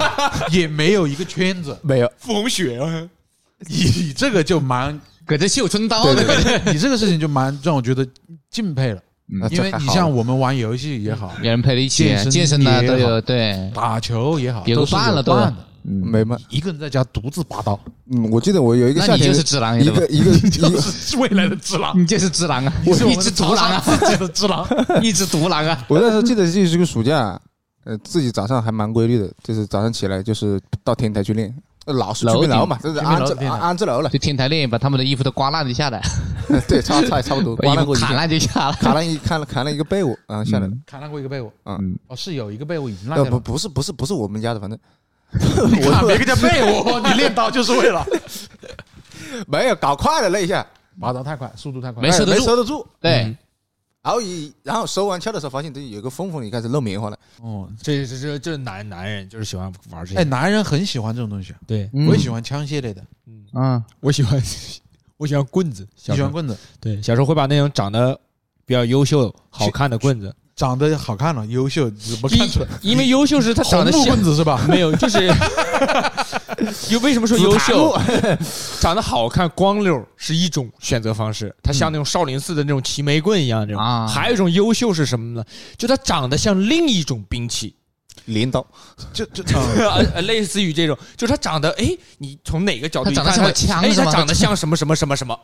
[0.52, 3.08] 也没有一个圈子，没有，傅红雪啊，
[3.66, 6.04] 你这个就蛮， 搁这绣春刀。
[6.04, 8.06] 对的 你这个事情就蛮让我觉得
[8.50, 9.02] 敬佩了，
[9.42, 13.72] 啊因为你像我们玩游戏也好，有人陪着一起健身健身呢，也都有对。
[13.74, 15.32] 打球也好，都是伴了都。
[15.32, 15.58] 有伴的。
[15.60, 17.78] 嗯，没嘛，一个人在家独自拔刀，
[18.10, 24.66] 嗯，我记得我有一个夏天就是只狼，一个一个一个， 是未来的只狼，你就是只狼啊，你是我一只独狼啊，自己的只狼。
[25.02, 25.84] 一只独狼啊。
[25.88, 27.38] 我那时候记得就是个暑假，
[27.84, 36.02] 呃，自己早上还蛮规律的，就是早上起来就是到天台去练，呃老是居民楼嘛，这是安置安安置楼了，就天台练，把他们的衣服都刮烂就下来，
[36.66, 38.76] 对，差差差不多，把衣服砍刮烂过一下，烂就下来。
[38.76, 40.66] 砍烂一砍了砍了一个被窝，然后下来。
[40.66, 40.72] 了。
[40.86, 43.24] 砍烂过一个被窝，嗯，哦，是有一个被窝已经烂了。
[43.26, 44.78] 不不是不是不是我们家的，反正
[46.06, 48.04] 别跟家被我，你练刀就是为了
[49.48, 50.66] 没有搞快了那一下，
[51.00, 52.86] 拔刀太快，速度太快，没收得住哎没收得住。
[53.00, 53.36] 对，
[54.02, 57.18] 然后一然后收完鞘的时候，发现这有个缝缝里开始露棉花了。
[57.42, 60.20] 哦，这这这这男男人就是喜欢玩这些。
[60.20, 63.02] 哎，男人很喜欢这种东西，对，我也喜欢枪械类的。
[63.54, 64.40] 嗯，我喜欢
[65.16, 68.18] 我喜欢棍子，喜欢棍子，对，小时候会把那种长得
[68.66, 72.68] 比较优秀、好看的棍子，长得好看了，优秀，怎么看出来？
[72.80, 74.64] 因为优秀是他长得像棍子是吧？
[74.68, 75.26] 没有，就是
[76.90, 77.98] 有为什么说优秀？
[78.80, 83.82] 长得好看、光溜是一种选择方式，他像那种少林寺的那种齐眉棍一样，这种。
[83.82, 85.44] 啊还有一种优秀是什么呢？
[85.76, 87.74] 就他长得像另一种兵器，
[88.26, 88.64] 镰刀，
[89.12, 95.36] 就 就呃呃类似于这种，就是他长得，哎，你从哪个角度长得像个枪哎，是吗它长得像什么什么什么什么，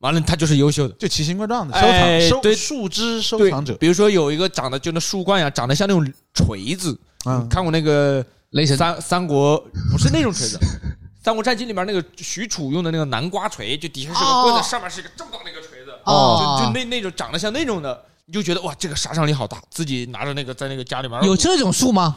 [0.00, 0.94] 完了他就是优秀的。
[0.94, 7.44] 就奇形怪状的收哎对藏收树枝收藏者，比如说有一个长得就那树冠呀，长得像那种锤子，嗯。
[7.44, 8.76] 你看过那个雷神。
[8.76, 9.58] 三三国
[9.90, 10.58] 不是那种锤子，
[11.24, 16.58] 《三国战记》里面那个许褚用的那个南瓜锤，就底下是个棍子，哦上面是一个这么大的一个锤子，哦。
[16.60, 21.20] 就就那那种长得像那种的，你就觉得哇，这个杀伤力好大，自己拿着那个在那个家里面。
[21.24, 22.16] 有这种树吗？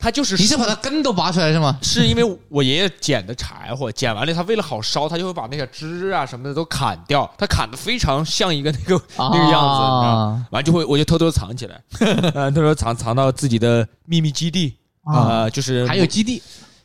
[0.00, 1.78] 他就是你是把它根都拔出来是吗？
[1.82, 10.08] 是因为我爷爷捡的柴火，捡完了他为了好烧，他就会把那些枝啊什么的都砍掉，他砍的非常像一个那个那个样子，你知道吗？
[10.08, 11.80] 啊完就会我就偷偷藏起来，
[12.34, 14.76] 呃，偷偷藏藏到自己的秘密基地。
[15.02, 16.40] 啊、就是还有基地，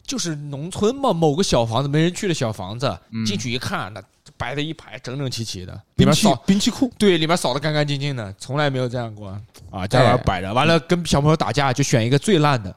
[0.07, 4.01] 就是农村嘛，某个小房子没人去的小房子，进去一看，那
[4.35, 9.29] 摆的一排整整齐齐的，里面扫兵器库，对，里面扫的干干净净的，从来没有这样过。
[9.69, 9.85] 啊！
[9.85, 12.73] 家里边摆着，完了跟小朋友打架就选一个最烂的，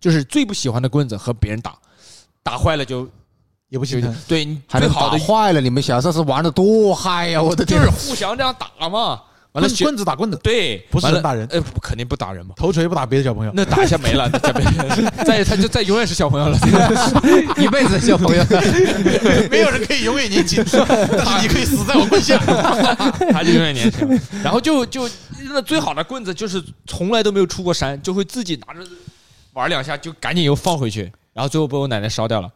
[0.00, 1.74] 就是最不喜欢的棍子和别人打，
[2.42, 3.10] 打坏了就就
[3.68, 5.60] 也不行，对你还能最好的打坏了。
[5.60, 7.42] 你们小时候是玩的多嗨呀！
[7.42, 9.20] 我的天就是，互相这样打嘛。
[9.52, 12.54] 完了棍学棍子打棍子，对，不是完了人打人呃，不肯定不打人嘛。
[12.56, 13.52] 头锤不打别的小朋友。
[13.52, 14.64] 那打一下没了， 那再没
[15.24, 16.56] 再他就再永远是小朋友了。
[17.58, 18.44] 一辈子的小朋友。
[19.50, 22.38] 没有人可以永远年轻，但是你可以死在我棍下。
[23.32, 24.20] 他就永远年轻。
[24.40, 25.10] 然后就就
[25.48, 28.80] 那最好的棍子就是从来都没有出过山，就会自己拿着
[29.54, 32.50] 玩两下，就赶紧又放回去，然后最后被我奶奶烧掉了。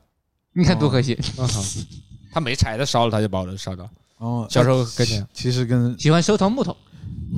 [0.52, 1.87] 你看多可惜，嗯哼，
[2.33, 3.88] 他没柴的烧了，他就把我的烧掉。
[4.18, 5.26] 哦，小时候跟这样。
[5.35, 6.76] 其实跟喜欢收藏木头，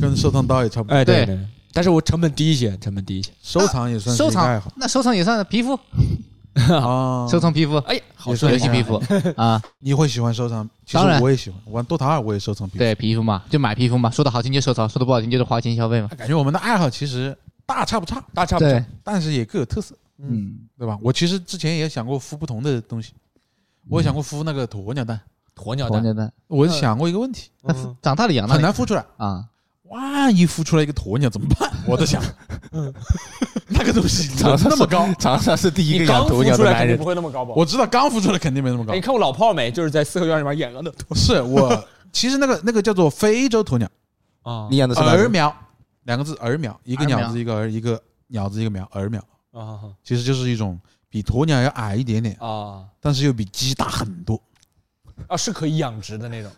[0.00, 1.26] 跟收藏刀也差不多，哎，对
[1.72, 3.30] 但是我成本低一些，成本低一些。
[3.42, 5.78] 收藏也算收藏爱好，藏那收藏也算皮肤，
[6.72, 7.26] 啊。
[7.28, 9.02] 收藏皮肤，哎，好也说游戏皮肤
[9.36, 10.68] 啊， 你会喜欢收藏？
[10.84, 12.78] 其实当然我也喜欢，玩 DOTA 二我也收藏皮肤。
[12.78, 16.08] 对皮肤嘛，就买皮肤嘛，说的好听就收藏，说的不好听就是花钱消费嘛。
[16.16, 20.96] 感觉我们的爱好其实大差不差，大差不差。，但是也各有特色，嗯，对吧？
[21.02, 23.12] 我其实之前也想过孵不同的东西，
[23.88, 25.20] 我也想过孵那个鸵鸟蛋，
[25.56, 26.32] 鸵鸟蛋，鸵鸟蛋。
[26.46, 27.50] 我想过一个问题，
[28.00, 29.04] 长大了养那里很难孵出来。
[29.16, 29.44] 啊，
[29.84, 31.70] 万一孵出来一个鸵鸟怎么办？
[31.86, 32.22] 我在想，
[32.72, 32.92] 嗯
[33.68, 37.52] 那个东西长那么高，长沙是第一个刚养鸵鸟孵出的男人来肯定不，会那么高吧？
[37.56, 39.00] 我知道刚孵出来肯定没那么高哎，你。
[39.00, 39.70] 看过老炮没？
[39.70, 43.88] 就是在四合院里面演的是我其实那个那个叫做非洲鸵鸟，
[44.42, 45.00] 啊你养的是？
[45.00, 45.54] 儿苗
[46.06, 54.40] 两个字，儿苗，一个鸟字一个儿，一个鸟字一个苗，儿苗，啊其实就是一种比鸵鸟要矮一点点，啊但是又比鸡大很多。
[55.28, 55.36] 啊！
[55.36, 56.50] 是可以养殖的那种，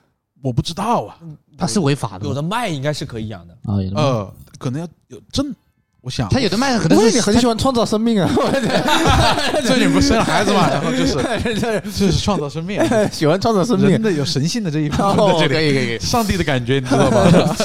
[0.43, 1.17] 我不知道啊，
[1.57, 3.55] 它是违法的有的卖应该是可以养的。
[3.65, 5.55] 啊，有的卖呃，可能要有证。
[6.01, 8.29] 我想它有的卖可，能是你很喜欢创造生命啊！
[9.67, 11.15] 最近不生了孩子嘛，然后就是
[11.91, 12.81] 就是创造生命，
[13.13, 13.91] 喜欢创造生命。
[13.91, 17.57] 真的有神性的这一部分哦，可以可以可以，上帝的感觉，你知道吧？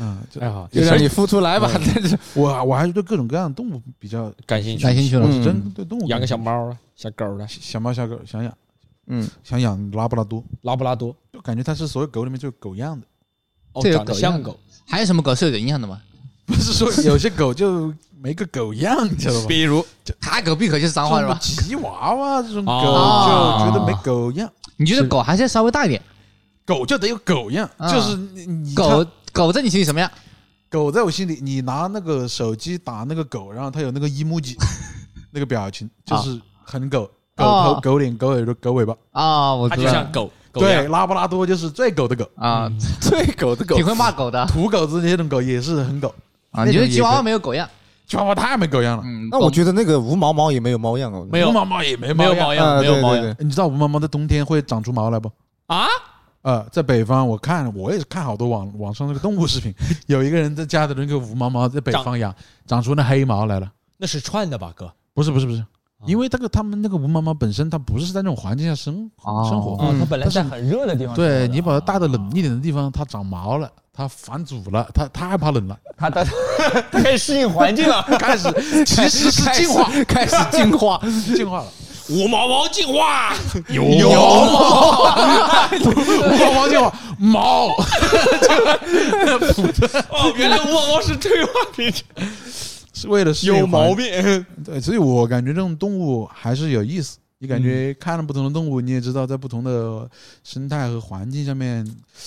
[0.00, 1.70] 嗯，就哎好，就让你孵出来吧。
[1.94, 5.30] 但是我我还是对各种各样的动物比较感兴趣，感兴趣了我。
[5.32, 8.52] 是真嗯对动物养个小猫啊、小狗的，小猫小狗想养
[9.08, 13.06] 嗯，想养拉布拉多，拉布拉多，就感觉它是所有狗里面最有狗样的。
[13.72, 16.00] 哦，这有长得狗像狗，还有什么狗是有人样的吗？
[16.46, 19.46] 不是说有些狗就没个狗样，你知道吧？
[19.48, 19.84] 比如
[20.20, 21.38] 哈狗闭口就是脏话是吧？
[21.40, 26.00] 吉娃娃这种狗哦就觉得没狗样，你觉得狗还是要稍微大一点？
[26.66, 28.74] 狗就得有狗样，啊就是你
[29.32, 30.10] 狗在你心里什么样？
[30.68, 34.54] 狗在我心里，你拿那个手机打那个狗，然后它有那个 emoji
[35.32, 37.04] 那个表情，就是很狗，
[37.36, 38.94] 狗头、哦狗脸、狗耳朵、狗尾巴。
[39.12, 46.14] 啊，我它知道就像狗，狗对，样拉布拉多就是最狗的狗，啊，最狗的狗挺会骂狗的土狗子那种狗也是很狗。
[46.52, 46.64] 啊。
[46.64, 47.68] 你觉得吉娃娃没有狗样？
[48.06, 51.26] 吉娃娃太没狗样了，嗯，那我觉得那个无毛猫也没有猫样哦。
[51.30, 52.16] 没有无毛猫也没样。
[52.16, 55.30] 没有猫样，啊没有猫样对对你知道无毛猫在冬天会长出毛来不？
[55.66, 55.86] 啊？
[56.42, 59.74] 呃，在北方，我看我也是看好多网网上那个动物视频，
[60.06, 62.34] 有一个人在家的那个无毛猫在北方养，
[62.66, 63.70] 长出那黑毛来了。
[63.98, 64.90] 那是串的吧，哥？
[65.12, 65.62] 不是不是不是，
[66.06, 76.24] 因为这个他们那个无毛猫本身它不是在那种环境下生哦生活，哦，它本来是在很热的地方，对你把它带到冷一点的地方，它长毛了，它反祖了，它太怕冷了，它它
[76.80, 78.50] 它开始适应环境了， 开始
[78.86, 80.98] 其实是进化， 开始进化，
[81.36, 81.66] 进化了。
[82.10, 83.32] 无毛毛进化，
[83.70, 83.90] 有毛，
[85.80, 87.68] 无毛猫进化，毛
[90.10, 91.92] 哦，原来无毛毛是退化品，
[92.92, 93.94] 是为了有毛。
[93.94, 94.46] 病。
[94.64, 97.18] 对，所以我感觉这种动物还是有意思。
[97.42, 97.62] 你感嗯。
[97.62, 100.08] 觉看了不同的动物，你也知道在不同的
[100.44, 101.84] 生态和环境下面，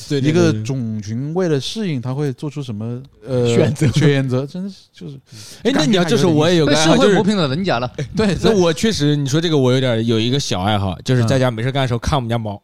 [0.09, 3.87] 对一个种群为了适应，它会做出什么呃选择。
[3.89, 5.19] 选择，真的是就是
[5.63, 7.89] 哎，那你要这时候我也有个爱好，就是社会磨平了棱角了。
[8.15, 12.59] 对，那我确实，你说这个我有点有一个小爱好，就是在家没事干的时候看我们家猫，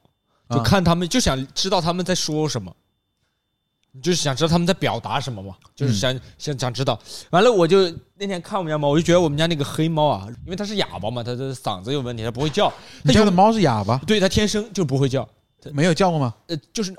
[0.50, 2.89] 就啊看他们，就想知道他们在说什么，你
[4.02, 7.00] 就是想知道他们在表达什么嘛，就是想想想知道。
[7.32, 12.72] 完了，我就那天看我们家猫，我就觉得我们家那个黑猫啊，因为它是哑巴嘛，它的嗓子有问题，它不会叫。
[13.04, 15.28] 它家的猫是哑巴，对它天生就不会叫，
[15.72, 16.34] 没有叫过吗？
[16.48, 16.94] 呃，就是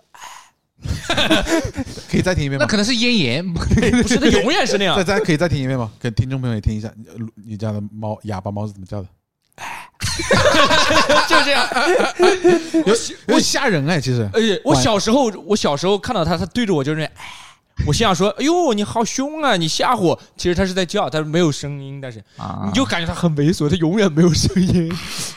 [2.09, 2.59] 可以再听一遍吗？
[2.61, 3.63] 那可能是咽炎， 不
[4.09, 5.05] 是它永远是那样再。
[5.05, 5.91] 再可以再听一遍吗？
[6.01, 7.07] 给听众朋友也听一下，你
[7.51, 9.09] 你家的猫哑巴猫是怎么叫的？
[11.29, 11.67] 就这样。
[12.87, 12.95] 有
[13.29, 17.13] 有点吓人哎，其实而且我小时候，我小时候看到他，他对着我就是，哎，
[17.87, 20.21] 我心想说，哎呦，你好凶啊，你吓唬我。
[20.37, 24.89] 其实他是在叫，但是没有声音，但是啊你就感觉他很猥琐，他永远没有声音。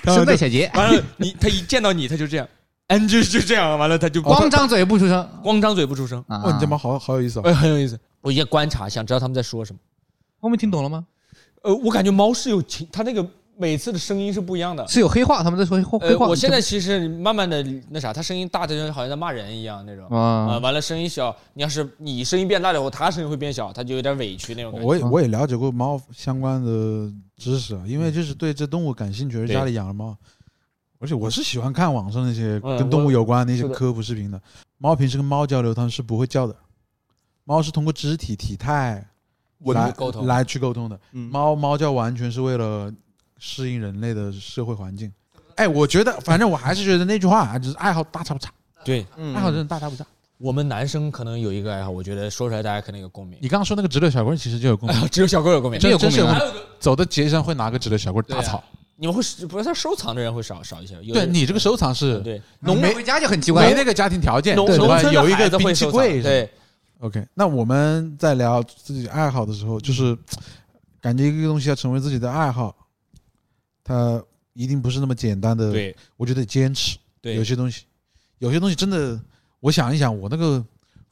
[0.01, 2.47] 然后就声带小杰，完了，你他一见到你，他就这样，
[2.87, 7.43] 嗯，就就这样，完了他就光张嘴不出声光张嘴不出声，啊哦，你这猫好好有意思哦。
[7.45, 7.99] 哎，很有意思。
[8.21, 9.79] 我也观察，想知道他们在说什么。
[10.39, 11.05] 后面听懂了吗？
[11.63, 13.25] 呃，我感觉猫是有情，它那个
[13.57, 14.87] 每次的声音是不一样的。
[14.87, 16.27] 是有黑话，他们在说黑呃，话。
[16.27, 20.07] 我现在其实慢慢的那啥，它声音大的就好像在骂人一样那种。
[20.09, 24.87] 啊，啊，完了声音小，你要是你声音变大了以后，它声音会变小，它就有点委屈那种感觉。
[24.87, 30.17] 我也我也了解过猫相关的知识啊，因为就是对这动物感兴趣，而家里养了猫，
[30.99, 34.41] 而且我是喜欢看网上那些嗯跟动物有关的一些科普视频的。
[34.77, 36.55] 猫平时跟猫交流，它们是不会叫的，
[37.45, 39.05] 猫是通过肢体体态
[39.65, 40.99] 来沟通来去沟通的。
[41.13, 42.91] 嗯猫猫叫完全是为了
[43.45, 45.11] 适应人类的社会环境。
[45.55, 48.49] 哎，我觉得，反正我还是觉得那句话啊，就是爱好大差不差，
[48.85, 50.05] 对嗯爱好真的大差不差。
[50.37, 53.37] 我们男生可能有一个爱好，我觉得说出来大家可能有共鸣。
[53.41, 54.97] 你刚刚说那个直流小棍，其实就有共鸣。
[55.11, 55.77] 只有小棍有共鸣。
[55.77, 56.25] 真有共鸣
[56.79, 58.63] 走的街上会拿个直流小棍打草，
[58.95, 60.95] 你们会不是他收藏的人会少少一些？
[61.03, 66.49] 有的对你这个收藏是对农民回家就很奇怪没，那个家庭条件，农对村的有一孩个兵器柜对
[66.99, 70.17] ，OK，那我们在聊自己爱好的时候，就是
[70.99, 72.75] 感觉一个东西要成为自己的爱好，
[73.83, 76.97] 它一定不是那么简单的。，对我觉得坚持。
[77.21, 77.83] 对有些东西，
[78.39, 79.19] 有些东西真的，
[79.59, 80.63] 我想一想，我那个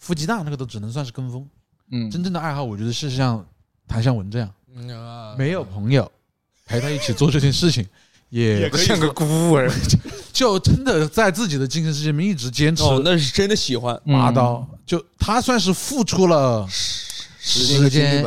[0.04, 1.48] 孵鸡蛋那个都只能算是跟风。
[1.92, 3.46] 嗯，真正的爱好，我觉得是像
[3.88, 6.10] 谭向文这样，嗯啊没有朋友
[6.66, 7.86] 陪他一起做这件事情，
[8.30, 9.72] 也像个孤儿。
[10.32, 12.84] 就真的在自己的精神世界里面一直坚持。
[12.84, 14.00] 哦，那是真的喜欢。
[14.06, 18.26] 拔刀，就他算是付出了时间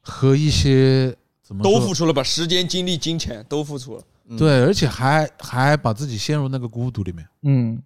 [0.00, 1.14] 和一些
[1.50, 4.02] 怎么都付出了吧，时间、精力、金钱都付出了。
[4.28, 7.76] 嗯对，而且还还把自己陷入那个孤独里面，嗯，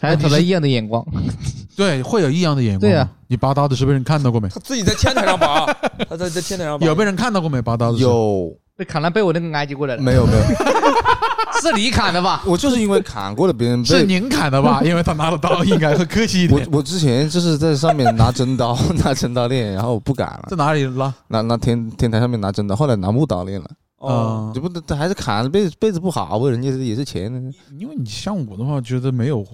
[0.00, 1.04] 还有可能异样的眼光，
[1.74, 2.80] 对，会有异样的眼光。
[2.88, 4.48] 对啊，你拔刀的时候被人看到过没？
[4.48, 5.66] 他自己在天台上拔，
[6.08, 6.86] 他在在天台上拔。
[6.86, 7.60] 有被人看到过没？
[7.60, 10.42] 拔刀的时候有被砍了被我那个埃及过来了，没有没有？
[11.62, 12.42] 是你砍的吧？
[12.44, 13.88] 我就是因为砍过了别人被。
[13.88, 14.82] 是您砍的吧？
[14.84, 16.66] 因为他拿了刀，应该会客气一点。
[16.72, 21.14] 我我之前就是在上面拿真刀， 拿真刀练，然后我不敢了，在哪里拉？
[21.28, 27.52] 拿拿天天台上面拿真刀，后来拿木刀练了，哦，嗯这不这还是砍被子被子不好，不人家也是钱呢。
[27.78, 29.46] 因为你像我的话，觉得没有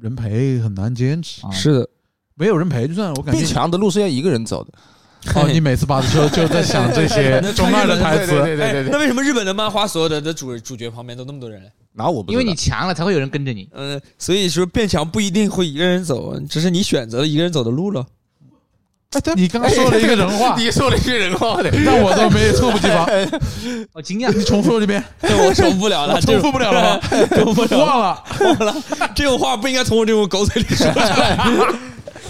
[0.00, 1.88] 人陪很难坚持，啊是的，
[2.36, 3.14] 没有人陪就算了。
[3.16, 4.72] 我感变觉强的路是要一个人走的。
[5.36, 8.32] 哦，你每次拔的时候就在想这些 中二的台词。
[8.42, 11.62] 对对哎那为什么日本的漫画所有的的主主角旁边都那么多人？
[11.94, 13.68] 然后我不因为你强了才会有人跟着你。
[13.74, 18.06] 嗯，所以说变强不一定会一个人走，只是你选择了一个人走的路了。
[19.10, 23.06] 哎，你刚刚说了一个人话，你说了一句人话的， 让我都没猝不及防。
[23.92, 27.26] 好惊讶，你重复一遍，我重复不了了，重复不了了吗？
[27.34, 28.22] 重复不了，忘了。
[28.40, 28.76] 忘了，
[29.16, 31.38] 这种话不应该从我这种狗嘴里说出来。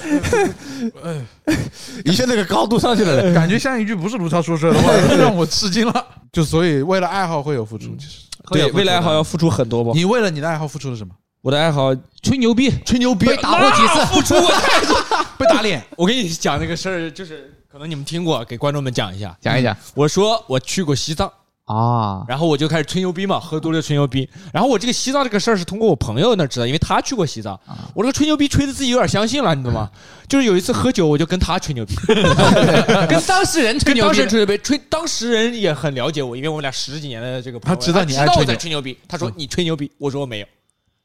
[2.04, 3.32] 一下那个高度上去了。
[3.34, 6.06] 感觉像一句不是卢超说出来的话， 让我吃惊了。
[6.32, 8.18] 就所以为了爱好会有付出，其实
[8.50, 9.92] 对，为了爱好要付出很多吧？
[9.94, 11.14] 你为了你的爱好付出了什么？
[11.40, 14.04] 我的爱好吹牛逼，吹牛逼被打过几次？
[14.06, 14.96] 付出过太多。
[15.38, 19.36] 被打脸，我跟你讲那个事儿，就是可能你们听过，给观众们讲一下。
[19.40, 21.30] 讲一讲我说我去过西藏，
[21.68, 24.28] 啊，然后我就开始吹牛逼嘛，喝多了吹牛逼。
[24.54, 27.58] 然后我这个西藏这个事儿是通过我朋友那知道，因为他去过西藏。
[27.94, 29.90] 我这个吹牛逼吹的自己有点相信了，你懂吗？
[30.26, 31.94] 就是有一次喝酒，我就跟他吹牛逼，
[33.08, 38.98] 跟当事人吹跟当牛逼事人吹牛逼，吹当事人也很了解我，因为我们俩十几年的这个朋友，他知道你知道我爱吹牛在吹牛逼。
[39.06, 40.46] 他说你吹牛逼，我说我没有。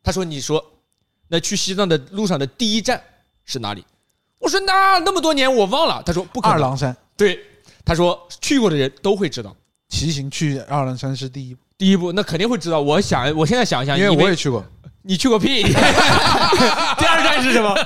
[0.01, 0.63] 他说你说
[1.27, 3.01] 那去西藏的路上的第一站
[3.43, 3.83] 是哪里？
[4.39, 6.01] 我说那那么多年我忘了。
[6.05, 6.53] 他说不可能。
[6.53, 7.39] 二郎山对，
[7.83, 9.55] 他说去过的人都会知道。
[9.93, 12.81] 骑行去爱尔兰山是第一步，第一步那肯定会知道。
[12.81, 14.65] 我想，我现在想一想，因为我也去过。
[15.03, 15.61] 你去过屁。
[15.69, 17.77] 第二站是什么？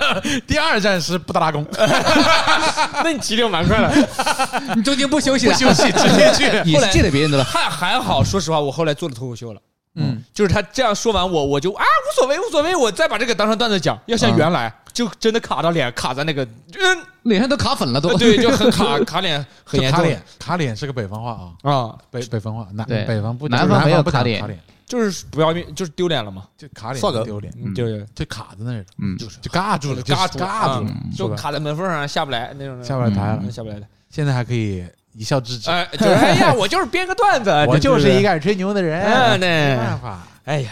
[0.47, 1.65] 第二站是布达拉宫，
[3.03, 4.73] 那你骑的蛮快的。
[4.73, 6.49] 你中间不休息了，不休息直接去。
[6.63, 7.43] 你是借的别人的了。
[7.43, 9.59] 还还好，说实话，我后来做了脱口秀了。
[9.97, 13.99] 嗯，就是他这样说完我，我就啊无所谓无所谓，我再把这个当成段子讲。
[14.05, 18.15] 要像原来，就真的卡到脸，卡在那个，嗯，脸上都卡粉了都。
[18.17, 30.91] 对，就很卡 卡脸，很严重卡脸，卡脸是个北方话啊，啊，北北方话，南对北方不，南方没有不卡脸卡脸，就是不要命，就是丢脸了嘛，就卡脸帅哥丢脸，嗯，就是就卡在那儿了，嗯就是就尬住了，尬住尬住了？
[31.15, 33.87] 就卡在门缝上下不来那种，下不来台了嗯，下不来的。
[34.09, 34.85] 现在还可以
[35.17, 35.69] 一笑置之。
[35.71, 40.27] 哎，就是哎呀，我就是编个段子， 我就是一个爱吹牛的人，嗯没办法。
[40.45, 40.71] 哎呀，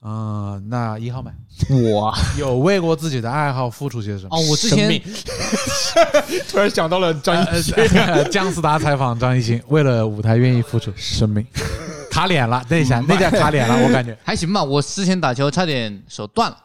[0.00, 1.32] 啊，那一号麦。
[1.70, 2.12] 我。
[2.36, 4.36] 有为过自己的爱好付出些什么？
[4.36, 5.00] 哦，我之前
[6.50, 11.46] 突然想到了张艺兴，呃姜思达采访张艺兴，为了舞台愿意付出生命，
[12.10, 14.16] 卡脸了，那下那叫卡脸了，我感觉。
[14.24, 14.62] 还行吧。
[14.62, 16.56] 我之前打球差点手断了，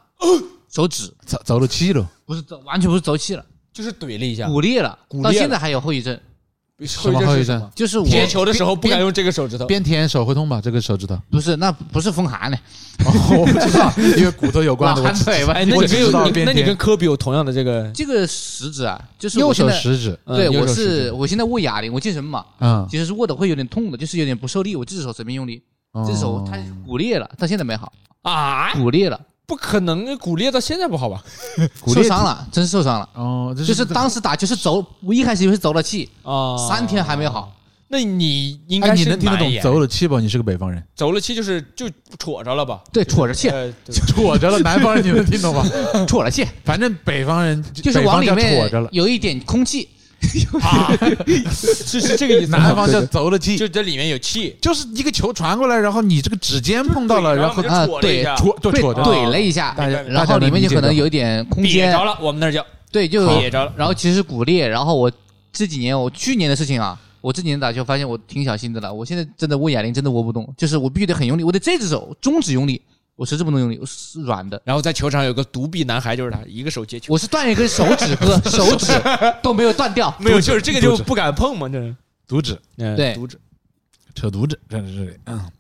[0.74, 1.14] 手指。
[1.26, 5.32] 走走了气了，不是走，完全不是走气了，就是怼了一下，骨裂了，骨裂了。
[5.32, 6.20] 到现在还有后遗症。
[6.86, 7.70] 什么后遗症？
[7.76, 10.62] 就是我贴球的时候不敢用这个手指头，边舔手会痛吧？
[10.62, 11.20] 这个手指头？
[11.30, 12.58] 不是，那不是风寒呢，
[13.06, 15.02] 哦，我不知道，因为骨头有关的。
[15.04, 15.54] 寒腿吧？
[15.54, 24.76] 哎，那你跟你那你跟科比有同样的这个，这个食指啊，就是右我现在手食指，嗯对，我是我现在握哑铃，我健身嘛，嗯，其实是握的会有点痛的，就是有点不受力。
[24.76, 25.62] 我这只手随便用力，
[26.06, 31.22] 这只手它骨裂了，到现在没好，啊，骨裂了，不可能，骨裂到现在不好吧？
[31.82, 33.10] 骨裂受伤了，真是受伤了。
[33.16, 37.52] 哦，这就是当时打就是走，我一开始以为是走了气，啊，三天还没好。
[37.92, 40.20] 那你应哎，该是你能听得懂走了气不？
[40.20, 42.80] 你是个北方人，走了气就是就戳着了吧？
[42.94, 44.60] 对，戳着气，呃，对 戳着了。
[44.60, 45.66] 南方人你能听懂吗？
[46.08, 49.90] 戳了气，反正北方人就是北方叫往里面戳着了，有一点空气，
[50.22, 52.58] 是是这个意思吗。
[52.58, 58.96] 南方叫对走了气，就这里面有气，就是一个球传过来，然后你这个指尖碰到了，然后就啊对戳了一下，被戳就戳。
[59.04, 59.76] 怼了一下，
[60.08, 63.74] 然后里面就可能有一点空间瘪着，了，我们那儿叫对，就瘪着了。
[63.78, 65.12] 然后其实是骨裂，然后我
[65.52, 72.82] 这几年我去年的事情啊，我这几年打球发现我挺小心的了，我现在真的握哑铃真的握不动，就是我必须得很用力，我得这只手中指用力，
[73.20, 74.62] 我食指不能用力，我是软的。
[74.64, 78.88] 然后在球场有个独臂男孩，就是他，一个手接球，我是断一根手指，哥，手指
[79.44, 80.16] 都没有断掉。
[80.22, 81.94] 没有，就是这个就不敢碰嘛，这是。
[82.26, 83.38] 毒指嗯对独指。
[84.16, 85.52] 扯犊子，在这里，嗯，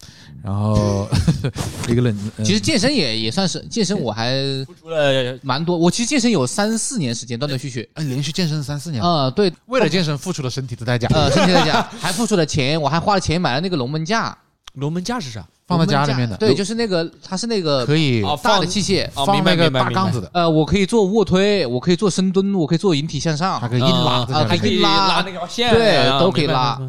[0.41, 1.05] 然后
[1.89, 4.31] 一个冷，嗯其实健身也也算是健身，我还
[4.65, 5.77] 付出了蛮多。
[5.77, 7.87] 我其实健身有三四年时间，断断续续。
[7.95, 14.37] 哎连续健身三四年，啊、对，为了健身付出了身体的代价，呃，身体代价，还付出了钱，我还花了钱买了那个龙门架，
[14.75, 15.45] 龙门架是啥？
[15.69, 19.07] 放在家里面的，对，就是那个，它是那个可以哦大的器械。
[19.13, 26.81] 哦，放那个大杠子的，呃，我可以做卧推，我可以做深蹲，我可以做引体向上它，可以硬拉还可以拉拉那条线，对啊都可以拉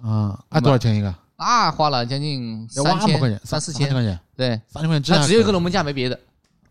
[0.00, 1.12] 啊，按多少钱一个？
[1.36, 3.88] 那花了将近要三千块钱，三四千。
[3.88, 6.18] 千块钱，对，三千块钱真的它只有一个龙门架，没别的。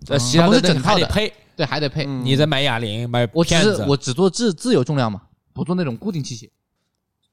[0.08, 2.06] 呃，其他是的整套的还得配，对，还得配。
[2.06, 5.22] 你再买哑铃，买我只我只做自自由重量嘛，
[5.52, 6.50] 不做那种固定器械。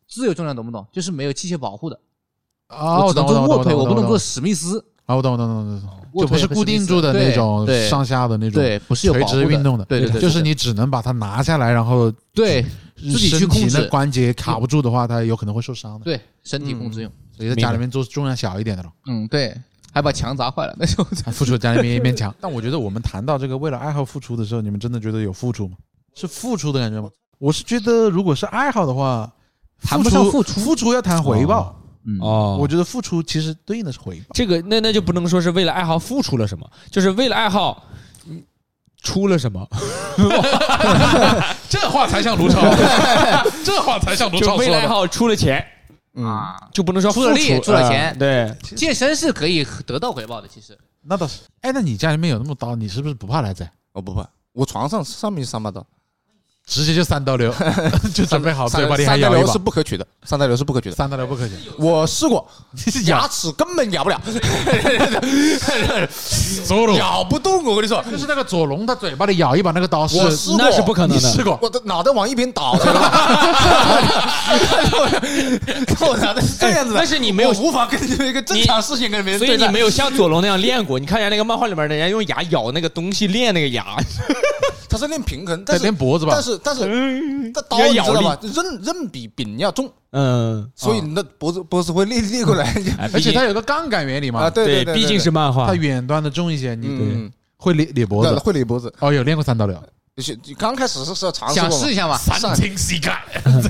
[0.09, 0.85] 自由重量懂不懂？
[0.91, 1.99] 就是没有器械保护的。
[2.71, 4.85] 啊，我只能我懂我懂做卧推，我不能做史密斯。
[5.07, 12.62] 啊，我懂我懂我懂懂，就不是固定住的那种上下的那种对，不是有垂直运动的，对对对，就是你只能把它拿下来，然后对
[12.95, 16.05] 自己去身体控制关节卡不住的话，它有可能会受伤的。
[16.05, 17.11] 对身体控制用。
[17.37, 19.53] 所以在家里面做重量小一点的了，嗯，对，
[19.93, 22.33] 还把墙砸坏了，那时候啊付出家里面一面墙。
[22.41, 25.77] 但我觉得我们谈到这个为了爱好付出的时候，你们真的觉得有付出吗？
[26.14, 27.09] 是付出的感觉吗？
[27.39, 29.29] 我是觉得如果是爱好的话，
[29.83, 31.80] 谈不上付付出付出要谈回报。
[32.07, 34.27] 嗯哦，我觉得付出其实对应的是回报。
[34.33, 37.85] 这个那那就不能说是为了爱好付出了什么，就是为了爱好，
[38.29, 38.43] 嗯
[39.03, 39.67] 出了什么
[41.69, 42.61] 这话才像卢超，
[43.65, 44.65] 这话才像卢就超说的。
[44.65, 45.65] 为了爱好出了钱，
[46.15, 50.77] 嗯，啊，就不能说出了力付呃出了钱对，健身是可以得到回报的，其实。
[51.03, 51.41] 那倒是。
[51.63, 53.71] 哎，那你家里面有那么刀，你是不是不怕来宰？
[53.93, 55.87] 我不怕，我床上上面就三把刀，
[56.71, 57.53] 直接就三刀流，
[58.14, 59.59] 就准备好三嘴巴里还咬一把三刀流是。
[59.59, 60.95] 不可取的，三刀流是不可取的。
[60.95, 62.47] 三刀流不可取，我试过，
[63.07, 64.21] 牙齿根本咬不了，
[66.97, 67.64] 咬不动。
[67.64, 71.16] 我跟你说，就是那个左龙，他嘴巴里咬一把那个刀是，我试过那是不可能的。
[71.16, 71.59] 你试过？
[71.61, 73.11] 我的脑袋往一边倒，知道吧？
[76.07, 79.57] 我脑袋是这样子的，但是你没有我无法跟一个正常事情跟别人所以。
[79.57, 81.01] 你没有像左龙那样练过。
[81.01, 83.85] 你看人家那个漫画里面的，人家用牙咬那个东西练那个牙，
[84.91, 86.32] 他是练平衡，在但是练脖子吧。
[86.34, 86.43] 但？
[86.43, 88.38] 是但是他刀你知道吧？
[88.43, 92.74] 刃刃比柄要重，嗯，所以你的脖子脖子会裂裂过来。
[93.14, 94.41] 而且它有个杠杆原理嘛。
[94.41, 95.66] 啊，，对对，对，毕竟是漫画。
[95.68, 98.38] 它，远端的重一些，你对，会裂裂脖，子。
[98.41, 98.93] 会裂脖子。
[98.99, 99.80] 哦，有练过三刀流，
[100.16, 102.18] 就是刚开始是是要尝试想试一下嘛？
[102.18, 102.55] 三。
[102.55, 103.22] 清膝盖，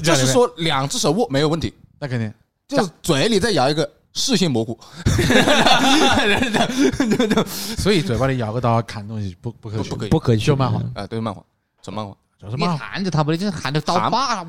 [0.02, 2.32] 就是说两只手握没有问题，那肯定。
[2.66, 4.78] 就是嘴里再咬一个，视线模糊。
[7.78, 11.42] 所以嘴巴里咬个刀砍东西不不可取，不可以不可以就漫画，啊，对，漫画，
[11.82, 12.12] 纯漫画。
[12.12, 12.76] 你主要是漫画。
[12.76, 14.44] 含着他不，就是含着刀把，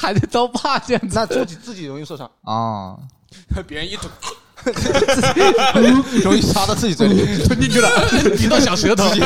[0.00, 2.96] 含 着刀把这样子那自己自己容易受伤，啊。
[3.66, 4.08] 别人一吐，
[6.22, 7.88] 容易插到自己嘴里，吞进去了，
[8.36, 9.20] 滴到小舌头，你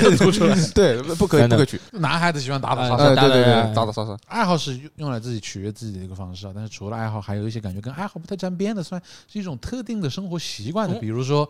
[0.00, 0.56] 都吐出来。
[0.74, 1.80] 对，不可以，不可取。
[1.92, 4.16] 男孩子喜欢打打杀呃，杀，对对对，打打打打杀杀。
[4.26, 6.52] 爱好是用用来自己取悦自己的一个方式啊。
[6.54, 10.98] 但是除了爱好，还有一些感觉跟爱好不太沾边的，算是一种特定的生活习惯的。
[10.98, 11.48] 比如说，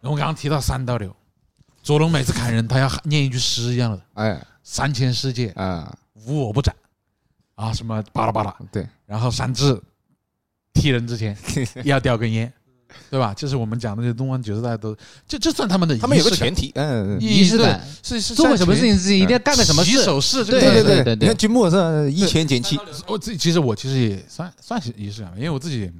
[0.00, 1.14] 我刚刚提到三刀流，
[1.82, 4.00] 左龙每次砍人，他要念一句诗一样的。
[4.14, 5.92] 哎，“三千世界啊，
[6.26, 6.74] 无我不斩”，
[7.56, 9.80] 啊，什么巴拉巴拉，对，然后三至
[10.78, 11.36] 踢人之前
[11.84, 12.52] 要叼根烟，
[13.10, 13.34] 对吧？
[13.34, 16.48] 就是我们讲的这些东方九十代都，这这算他们的他们有个仪式感。
[16.48, 20.02] 前提，嗯，仪式感，是是做个什么事情自己一定要干个什么起事。
[20.04, 25.90] 手式，对对对对对你看君莫是一千减七，我自己其实我其实也算算是仪式感吧，因为我自己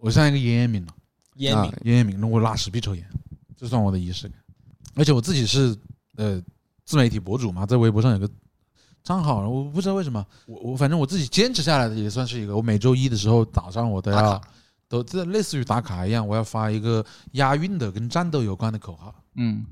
[0.00, 0.94] 我像一个烟民了，啊。
[1.38, 3.04] 烟民烟民，我拉屎必抽烟，
[3.56, 4.36] 这算我的仪式感。
[4.94, 5.76] 而且我自己是
[6.16, 6.42] 呃
[6.84, 8.28] 自媒体博主嘛，在微博上有个
[9.08, 14.38] 账号，我不知道为什么，我我反正我自己坚持下来的也算是一个，我每周一的时候早上我都要
[14.86, 17.02] 都这类似于打卡一样，我要发一个
[17.32, 19.64] 押韵的跟战斗有关的口号，嗯，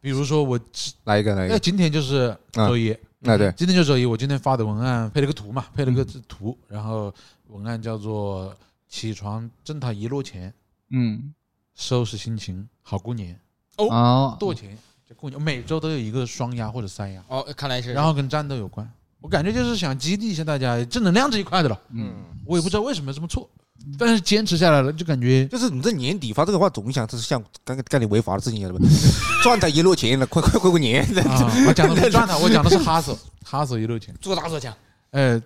[0.00, 0.56] 比如说我
[1.02, 7.12] 来一个来一个，哎今天就是周一，那对，今天就周一，我今天发的文案配了个图嘛，配了个图，然后
[7.48, 8.54] 文案叫做
[8.88, 10.54] “起床挣他一摞钱，
[10.90, 11.34] 嗯，
[11.74, 13.36] 收拾心情好过年，
[13.78, 14.78] 哦，多钱
[15.10, 18.88] 就过年”，每周都有一个双压或者三压，哦，看来是，然后跟战斗有关。
[19.20, 21.78] 我感觉就是想激励一下大家正能量这一块的了。
[21.92, 22.12] 嗯，
[22.46, 23.50] 我也不知道为什么这么错，
[23.98, 28.86] 但是坚持下来了，就感觉就是你这年底发这个话，总想这是像干干点违法的事情一样的吧？
[29.42, 34.14] 赚他一摞钱了，快快过个年，啊，我讲的不是 赚他，我讲的是哈手，哈手一摞钱。
[34.20, 34.72] 做大做强，
[35.10, 35.38] 哎，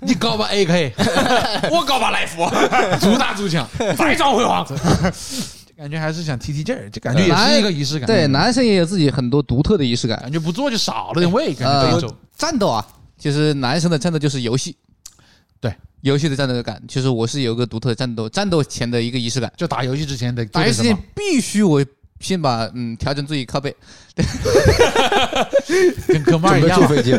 [0.00, 0.92] 你搞把 AK，
[1.70, 2.38] 我搞把来福，
[2.98, 4.66] 做大做强，再造辉煌。
[5.76, 8.06] 感觉还是想提提劲儿，这感觉也是一个仪式感。
[8.06, 10.18] 对，男生也有自己很多独特的仪式感。
[10.20, 12.16] 感觉不做就少了点味，感觉这一周。
[12.36, 12.86] 战斗啊，
[13.18, 14.74] 其实男生的战斗就是游戏，
[15.60, 19.52] 对游戏的战斗感，其实我是有一个独特的战斗战斗前的一个仪式感。
[19.56, 20.96] 就打游戏之前的打游戏？
[21.14, 21.84] 必须我
[22.20, 23.76] 先把嗯调整自己靠背，
[26.08, 27.10] 跟科目二一样嘛，飞机，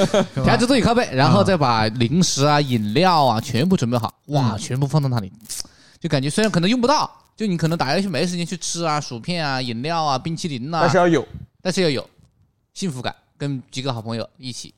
[0.42, 5.30] 调整自己靠背，然后再把零食啊、饮料啊全部准备好，哇，嗯全部放到那里，
[6.00, 11.28] 就感觉虽然可能用不到，就你可能打游戏没时间去吃啊、薯片啊、饮料啊、冰淇淋啊、但是要有，
[11.60, 12.08] 但是要有
[12.72, 14.72] 幸福感，跟几个好朋友一起，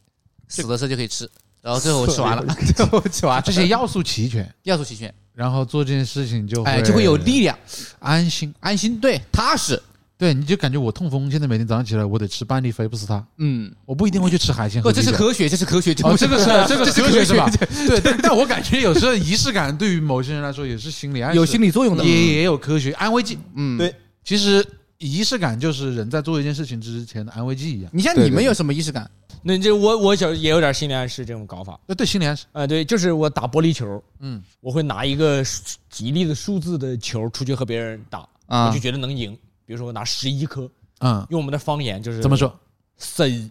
[0.48, 1.30] 死的时候就可以吃，
[1.62, 2.44] 然后最后我吃完了，
[2.74, 7.56] 最后吃完了，这些要素齐全，要素齐全，然后做这件事情就哎，就会有力量、
[8.00, 8.52] 安心。
[8.58, 9.80] 安心，对，踏实，
[10.18, 17.64] 对，你就感觉我痛风，现在每天早上起来我得吃半粒肥不死它，嗯，我不一定会去吃海鲜和不，这是科学，这是科学，哦，这个是这个是科学是吧科？
[17.86, 23.38] 对，但但我感觉有时候仪式感对于某些人来说也是心理暗示，有心理作用的，也也有科学安慰剂。
[23.54, 23.94] 嗯，对
[24.24, 24.66] 其实
[24.98, 27.90] 仪式感就是人在做一件事情之前的安慰剂一样。
[27.94, 29.08] 你像你们有什么仪式感？
[29.40, 31.78] 那这我我小也有点心理暗示这种搞法。
[31.86, 35.44] 那对心理暗示，啊，对，就是我打玻璃球，嗯，我会拿一个
[35.88, 39.38] 吉利的数字的球出去和别人打，啊我就觉得能赢。
[39.68, 40.66] 比如说我拿十一颗，
[41.00, 42.58] 嗯，用我们的方言就是怎么说？
[42.98, 43.50] 十一，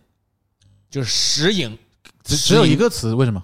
[0.90, 1.78] 就是十赢，
[2.24, 3.44] 只只有一个词，为什么？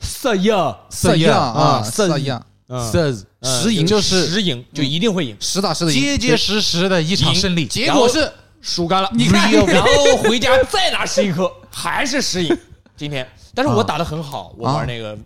[0.00, 0.48] 十一，
[0.88, 6.00] 色一样啊，色色一样，嗯，？says 嗯实赢就是十赢就一定会赢，实打实的赢。
[6.00, 7.66] 结结实实的一场胜利。
[7.66, 12.56] 结果是输干了，你看然后回家再拿十一颗，还是十赢。
[12.96, 15.18] 今天，但是我打的很好，我玩那个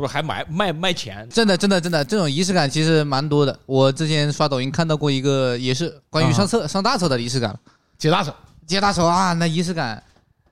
[0.00, 3.56] 不是还买卖卖钱，真的，真的，真的，这种仪式感其实蛮多的。
[3.66, 7.56] 我之前刷抖音看到过一个，也是关于上厕、上大厕的仪式感。
[7.98, 8.34] 解大手。
[8.66, 10.00] 接大手啊，那仪式感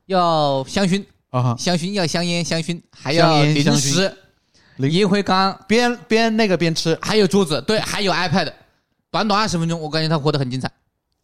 [0.07, 4.17] 要香薰，啊，香薰要香烟，香薰还要零烟香薰食、
[4.77, 4.91] 零。
[4.91, 6.99] 烟灰缸，边边那个边吃。
[7.01, 8.53] 还有桌子，对，还有 iPad。
[9.11, 10.69] 短短二十分钟，我感觉他活得很精彩。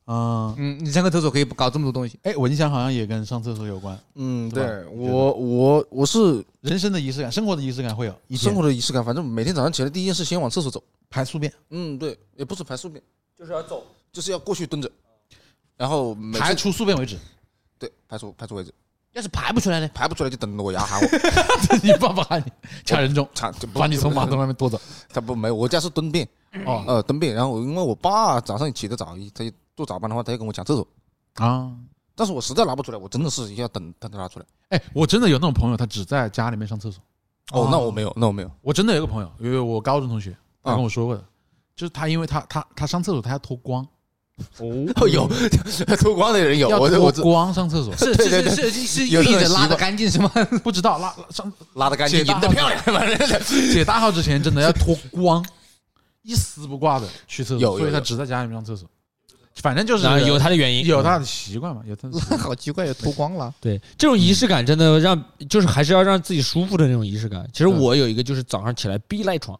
[0.05, 0.55] 啊。
[0.59, 2.19] 嗯，你上个厕所可以搞这么多东西。
[2.23, 3.99] 哎，蚊香好像也跟上厕所有关。
[4.15, 10.83] 嗯，对我我我是人生的仪式感，生活的仪式感会有生活的仪式感，反正每天早上起来第一件事先往厕所走。
[11.11, 13.01] 排宿便，嗯，对，也不是排宿便，
[13.39, 13.85] 就是要走。
[14.13, 14.89] 就是要过去蹲着，
[15.77, 17.19] 然后排出宿便为止。
[17.77, 18.73] 对排出排出为止，
[19.13, 19.91] 要是排不出来呢？
[19.93, 21.09] 排不出来就等着我牙喊我，
[21.83, 22.53] 你爸爸喊你
[22.85, 24.81] 掐人中， 差就把你从马桶外面拖走。
[25.13, 26.25] 他不没有，我家是蹲便，
[26.65, 29.45] 哦呃蹲便，然后因为我爸早上起得早，他
[29.77, 30.87] 做早班的话，他要跟我讲厕所，
[31.35, 31.73] 啊，
[32.15, 34.47] 但是我实在拿不出来，我真的是要等等他拿出来。
[34.69, 37.03] 哎，我真的有那种朋友，他只在家里面上厕所。
[37.53, 38.51] 哦，那我没有，那我没有。
[38.63, 41.23] 我真的有个朋友，因为我高中同学，他啊跟我说过的，
[41.77, 43.87] 就是他因为他他他上厕所他要脱光，
[44.59, 45.29] 哦，有
[46.01, 50.31] 脱光的人有，我我光上厕所，是是是是有寓意着拉的干净是吗？
[50.63, 55.45] 不知道拉 拉上拉的干净，赢得漂亮，反 正解大号之前真的要脱光，
[56.23, 58.89] 一丝不挂的去厕所，所以他只在家里面上厕所。
[59.57, 62.39] 反正就是有他的原因，有他的习惯嘛，有他的惯。
[62.41, 63.55] 好奇怪，脱光了。
[63.61, 67.49] 对这种仪式感，真的让就是还是要让自己舒服的那种仪式感。
[67.53, 69.59] 其实我有一个就是早上起来必赖床，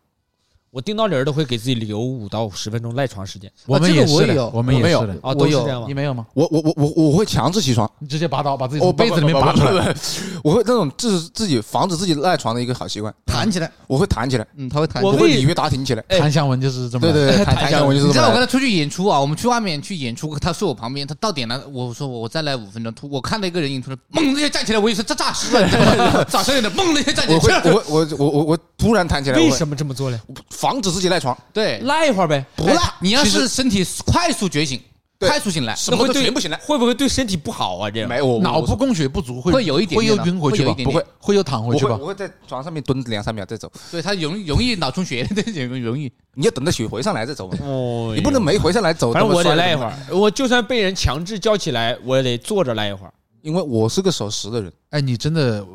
[0.75, 3.49] 我定到铃儿都会给自己留五到十分钟赖床时间。
[3.65, 5.21] 我们这个也是的我有我们我没有也是的。
[5.23, 5.95] 啊，都是有这样吗你？
[5.95, 6.27] 没有吗？
[6.35, 9.95] 我我我我我会强制起床，你直接拔刀把自己我从被子里面拔出来，来，
[10.43, 15.17] 我会那种自自己防止自己赖床的一个好习惯，弹起来，我会弹起来，嗯，他会弹起我来。
[15.17, 16.05] 我会鲤鱼打挺起来。
[16.09, 17.03] 哎谭香文就是这么。
[17.07, 18.09] 对对对，弹弹下我就是这么。
[18.09, 30.21] 你知道我跟他出去演出啊，我们去外面去演出，他睡我旁边，他到点了，我说我再来五分钟，突我看到一个人影突然猛的就站起来，我以为是这诈尸了，你知道吗早上有点猛的就站起我会来，我我我我我突然弹起来，为什么这么做呢？
[30.65, 31.37] 防止自己赖床？
[31.53, 34.81] 对，赖一会儿呗，不赖哎，你要是身体快速觉醒，
[35.19, 36.57] 快速醒来，什么会对都全部醒来。
[36.59, 37.91] 会不会对身体不好啊？
[37.91, 40.75] 这样没有，脑部供血不足会会有一点会又点晕回去吧？
[40.83, 46.13] 不会，会又躺回去吧我会在床上面蹲两三秒再走，对他容容易脑充血， 对，容易容易。
[46.35, 49.13] 你要等到血回上来再走嘛，哦你不能没回上来走。
[49.13, 53.13] 反正我得赖一会儿，我就算被人强制叫起来，我也得坐着赖一会儿。
[53.43, 54.73] 因为我是个守时的人。
[54.91, 55.67] 哎，你真的呃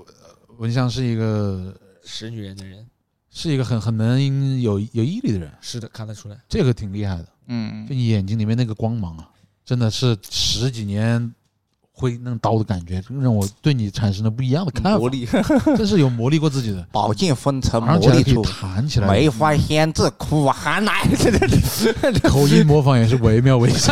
[0.58, 1.74] 文香是一个
[2.04, 2.86] 识女人的人，
[3.32, 6.38] 是一个很很能有有毅力的人，是的，看得出来。
[6.48, 7.26] 这个挺厉害的。
[7.48, 9.28] 嗯就，你眼睛里面那个光芒啊，
[9.66, 11.34] 真的是十几年
[11.92, 14.98] 挥那刀的感觉，让我对你产生了不一样的看法。
[14.98, 15.28] 魔力，
[15.78, 21.02] 真是有磨砺过自己的，宝剑锋成马上起来可以魔力出，弹起来，梅花仙子苦寒来。
[22.30, 23.92] 口音模仿也是惟妙惟肖，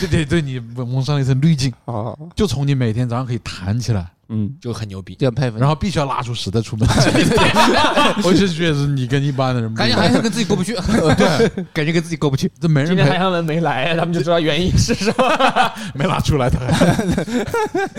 [0.00, 1.72] 这 得对你蒙上了一层滤镜。
[1.86, 5.16] 啊，就从你每天早上可以弹起来，嗯，就很牛逼。
[5.18, 5.58] 这样佩服。
[5.58, 6.88] 然后必须要拉出屎再出门，
[8.24, 9.98] 我就觉得你跟一般的人不一样。
[9.98, 10.72] 感觉好像跟自己过不去，
[11.18, 12.50] 对，感觉跟自己过不去。
[12.60, 15.24] 这没人今天韩陪，向文没来，他们就知道原因是什么。
[15.94, 17.04] 没拉出来他还，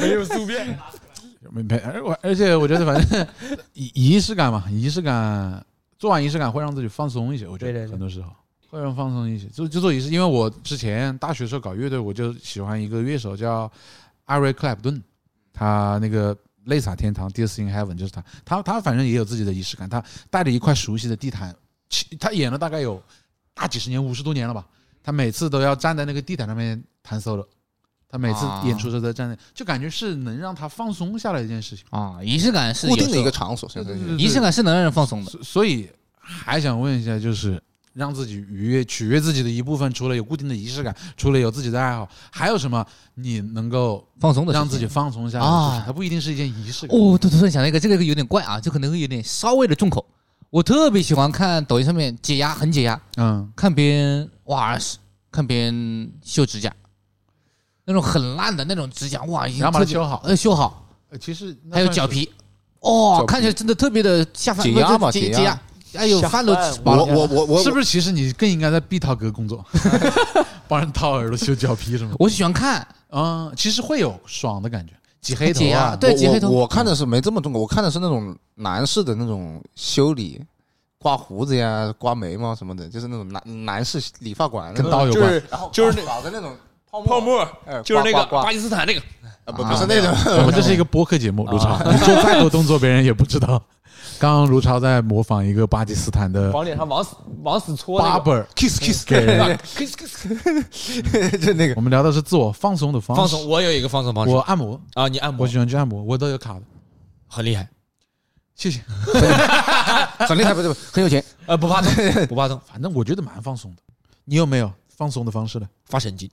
[0.01, 0.65] 没有宿便。
[1.51, 1.77] 没没。
[1.79, 3.27] 而我而且我觉得，反正
[3.73, 5.61] 仪仪式感嘛，仪式感
[5.99, 7.45] 做完仪式感会让自己放松一些。
[7.45, 8.29] 我觉对对对得很多时候
[8.69, 9.47] 会让放松一些。
[9.47, 13.69] 就就做仪式，因为我之前大学时候搞乐队，我就喜欢一个乐手叫
[14.25, 15.03] 艾瑞克莱普顿，
[15.53, 16.35] 他那个
[16.65, 21.55] 泪洒天堂，Dear in Heaven 就是他，他他反正也有自己的仪式感，他带着一块熟悉的地毯，
[22.19, 23.01] 他演了大概有
[23.53, 24.65] 大几十年，五十多年了吧，
[25.03, 27.45] 他每次都要站在那个地毯上面弹 solo，
[28.07, 31.85] 他每次啊演出的时候都站在，就感觉是能让他放松下来的一件事情。
[31.89, 33.69] 啊，仪式感是固定的一个场所，
[34.17, 35.31] 仪式感是能让人放松的。
[35.31, 35.89] 所所以
[36.19, 37.61] 还想问一下，就是
[37.93, 42.85] 让自己愉悦、取悦自己的一部分，除了有固定的仪式感，除了有自己的爱好，还有什么
[43.15, 45.45] 你能够放松的让自己放松下来？
[45.45, 45.67] 啊。
[45.67, 45.85] 的事情？
[45.87, 46.97] 它不一定是一件仪式感。
[46.97, 50.05] 哦，对，突然想到一个，这个有点怪啊，这可能会有点稍微的重口。
[50.49, 54.77] 我特别喜欢看抖音上面解压，很解压，嗯，看别人哇，
[55.31, 56.73] 看别人修指甲，
[57.85, 60.21] 那种很烂的那种指甲，哇，已经然后把它修好。
[60.25, 62.29] 呃，修好，呃其实还有脚皮，
[62.81, 65.37] 哦看起来真的特别的下饭，解压嘛不是解解压。
[65.37, 65.61] 解压，
[65.95, 67.03] 哎呦，下饭都饭我吃饱了。
[67.05, 67.85] 我我我是不是？
[67.85, 69.63] 其实你更应该在碧涛哥工作，
[70.67, 72.15] 帮人掏耳朵、修脚皮什么的。
[72.19, 80.41] 我喜欢看，嗯，其实会有爽的感觉，挤黑头啊，对挤黑头我我看的是没这么重，我看的是那种男士的那种修理，
[80.97, 85.23] 刮胡子呀、刮眉毛什么的，就是那种男男士理发馆，跟刀有关。
[85.25, 86.55] 就是就是那搞的那种
[86.91, 88.99] 泡泡沫，哎就是那个巴基斯坦那个，
[89.45, 93.63] 啊不不是那种，我们这是一个播客节目，卢超，你做再多动作，别人也不知道。
[94.19, 98.19] 刚刚卢超在模仿一个巴基斯坦的往脸上往死往死搓那个。
[98.19, 99.57] barber kiss kiss 给人。
[99.63, 103.19] kiss kiss 就那个我们聊的是自我放松的方式。
[103.19, 106.61] 放松，我有一个放松方式我按摩，啊，你按摩我喜欢去按摩，我都有卡的。
[107.27, 107.67] 很厉害，
[108.53, 108.81] 谢谢。
[110.27, 111.23] 很厉害，不是很有钱。
[111.45, 113.81] 呃，不怕痛，不怕痛，反正我觉得蛮放松的。
[114.25, 115.67] 你有没有放松的方式呢？
[115.85, 116.29] 发神经。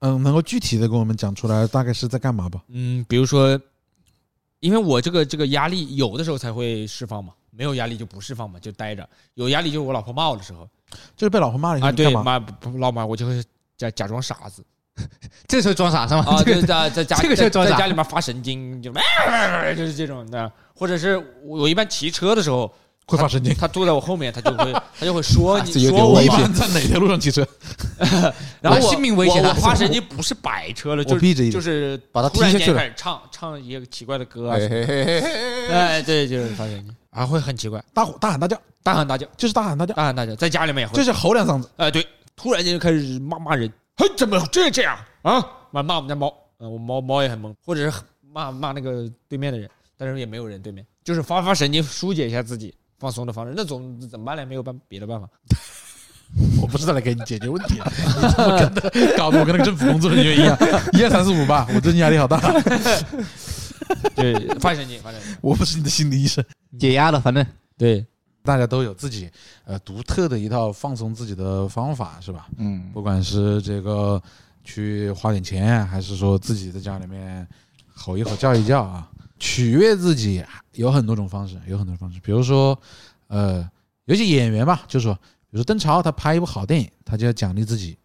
[0.00, 2.62] 嗯，能够具体的跟我们讲出来，大概是在干嘛吧？
[2.68, 3.58] 嗯，比如说，
[4.60, 9.08] 因为我这个这个压力有的时候才会释放嘛，没有压力就不释放嘛，就待着。
[9.34, 10.68] 有压力就是我老婆骂我的时候
[11.16, 12.12] 就是被老婆骂了以后啊，对？
[12.14, 13.42] 骂不老骂我就会
[13.76, 14.64] 假假装傻子
[15.46, 16.24] 这时候装傻是吗？
[16.26, 18.92] 啊，这个就是在在家 这个时候在装傻在家里面发神经，就
[19.76, 22.70] 就是这种的，或者是我我一般骑车的时候，
[23.10, 23.52] 会发神经。
[23.54, 27.46] 他坐在我后面，他就会他就会说 你这有点说我一般在哪条路上骑车？
[28.60, 35.20] 然后我性命危险他我我发神经不是摆车了，就我闭着一点就是把他突然踢下去开始唱唱一个奇怪的歌啊哎，嘿嘿嘿嘿
[35.68, 41.68] 嘿哎，对，就是发神经啊，会很奇怪，大吼大喊大叫，大喊大叫，就是大喊大叫，大喊大叫，在家里面也会，就是吼两嗓子。
[41.76, 42.06] 哎，对，
[42.36, 45.44] 突然间就开始骂骂人，嘿，怎么这这样啊？
[45.72, 47.98] 骂骂我们家猫，嗯，我猫猫也很懵，或者是
[48.32, 53.52] 骂骂那个对面的人，但是也没有人对面，就是发发神经，疏解一下自己放松的方式。
[53.56, 54.46] 那种怎么办呢？
[54.46, 55.28] 没有办别的办法。
[56.62, 60.56] 我不是在来给你解决问题，你怎么跟的搞得我跟那个政府工作人员一样？
[60.94, 62.38] 一二三四五吧，我最近压力好大。
[64.14, 65.36] 对，发神经，发神经。
[65.40, 66.44] 我不是你的心理医生。
[66.78, 67.44] 解压了，反正
[67.76, 68.06] 对，
[68.44, 69.28] 大家都有自己
[69.64, 72.46] 呃独特的一套放松自己的方法，是吧？
[72.58, 74.22] 嗯，不管是这个
[74.62, 77.44] 去花点钱，还是说自己在家里面
[77.92, 79.09] 吼一吼叫一叫啊，
[79.40, 82.20] 取悦自己有很多种方式，有很多种方式。
[82.20, 82.78] 比如说，
[83.26, 83.68] 呃，
[84.04, 87.98] 有些演员吧，就是说，比如说邓超，他拍一部好电影，他就要奖励自己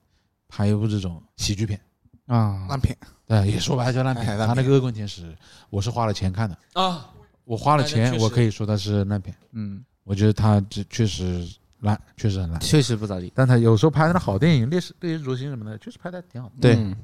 [0.47, 1.79] 拍一部这种喜剧片。
[2.25, 4.25] 啊，烂片，对，也说白了叫烂片。
[4.39, 5.35] 他那个恶棍天使，
[5.69, 7.11] 我是花了钱看的，啊，
[7.43, 9.35] 我花了钱，我可以说它是烂片。
[9.51, 11.47] 嗯，我觉得他这确实
[11.81, 12.59] 烂，确实很烂。
[12.61, 13.31] 确实不咋地。
[13.35, 16.55] 但他有时候拍的那好电影，烈士烈日灼心什么的，确实拍的挺好的。
[16.59, 16.95] 对嗯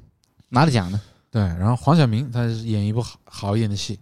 [0.48, 3.96] 拿了奖的，对，然后黄晓明他是演一部好好一点的戏，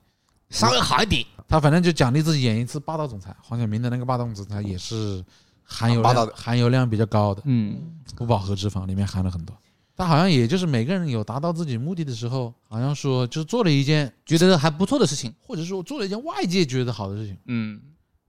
[0.51, 1.25] 稍微好一点。
[1.49, 3.35] 他反正就奖励自己演一次霸道总裁。
[3.43, 5.25] 黄晓明的那个霸道总裁也是
[5.65, 7.81] 含油量霸道含油量比较高的，嗯，
[8.15, 9.57] 不饱和脂肪里面含了很多。
[9.97, 15.35] 他好像也就是每个人有达到自己目的的时候，好像说就是做了一件，觉得还不错的事情。
[15.41, 17.81] 或者说做了一件外界觉得好的事情，嗯，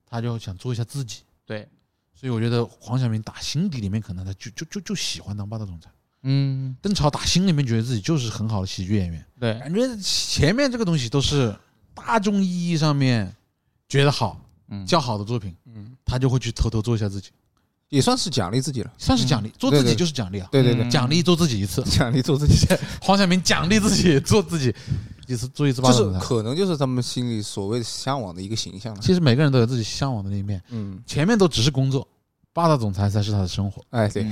[0.06, 1.22] 他就想做一下自己。
[1.46, 1.68] 对，
[2.14, 5.90] 所以我觉得黄晓明打心底里面可能他就就就就喜欢当霸道总裁。
[6.24, 11.56] 嗯，邓超打心里面觉得自己就是很好的喜剧演员，对，感觉前面这个东西都是
[11.94, 13.34] 大众意义上面
[13.88, 14.40] 觉得好、
[14.70, 17.30] 嗯，较好的作品，嗯，他就会去偷偷做一下自己，
[17.90, 18.92] 也算是奖励自己了。
[18.98, 19.52] 算是奖励。
[19.58, 21.82] 做自己就是奖励啊，对对对，嗯奖励做自己一次。
[21.84, 22.68] 奖励做自己，
[23.02, 24.74] 黄晓明奖励自己做自己
[25.28, 26.20] 一次，做一次霸就是。
[26.20, 29.02] 可能就是他们心里所谓的向往的一个形象了。
[29.02, 32.08] 其实每个人都有自己向往的那一面，嗯，前面都只是工作，
[32.54, 34.26] 霸道总裁才是他的生活，哎，对，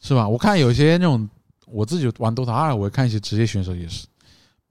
[0.00, 0.28] 是吧？
[0.28, 1.28] 我看有些那种
[1.66, 4.06] 我自己玩 DOTA 二，我看一些职业选手也是，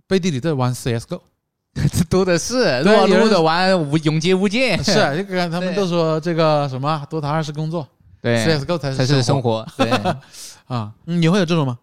[0.07, 1.19] 背地里在玩 CSGO。
[2.09, 7.87] 多的是，撸啊撸的玩无永劫无间，是啊，这个他们都说这个什么 DOTA 二是工作
[8.21, 9.65] 对，，CSGO 才才是是生活。
[9.77, 9.89] 对，
[10.67, 10.91] 啊。
[11.05, 11.77] 嗯你会有这种吗？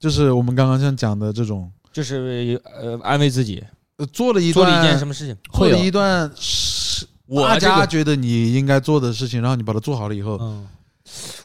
[0.00, 3.62] 就是我们刚刚像讲的这种，就是呃安慰自己，
[3.96, 10.66] 呃做了一做了一件什么事情，做了一段是我大家觉得你应该做的事情，然后你把它做好了以后，嗯，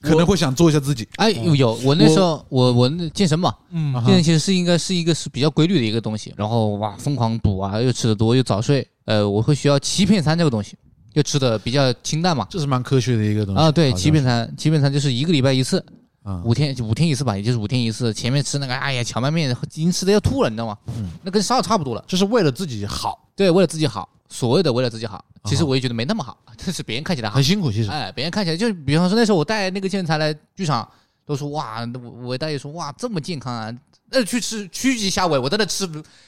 [0.02, 1.08] 可能会想做一下自己。
[1.18, 10.76] 哎，有有，我那时候我我那健身嘛，嗯健身其实是应该是一个是比较规律的一个东西，然后哇疯狂补啊，又吃的多又早睡，呃，我会需要欺骗餐这个东西，
[11.14, 12.48] 又吃的比较清淡嘛。
[12.50, 15.84] 这是蛮科学的一个东西啊，对，欺骗餐，欺骗餐就是一个礼拜一次，
[16.24, 18.14] 啊，五天五天一次吧，也就是五天一次。
[18.14, 20.78] 前面吃那个，哎呀，荞麦面已经吃的要吐了，你知道吗？
[20.98, 22.04] 嗯那跟烧差不多了。
[22.08, 27.44] 就是为了自己好，对，为了自己好，所谓的为了自己好，其实啊我也觉得没那么好， 但是别人看起来好很。
[27.44, 27.72] 辛苦。
[27.72, 30.88] 其实哎，别人看起来就比方说那时候我带那个健身材来剧场，
[31.26, 33.74] 都说哇，我我大爷说哇这么健康啊，
[34.12, 35.88] 那去吃曲奇虾尾，我在那吃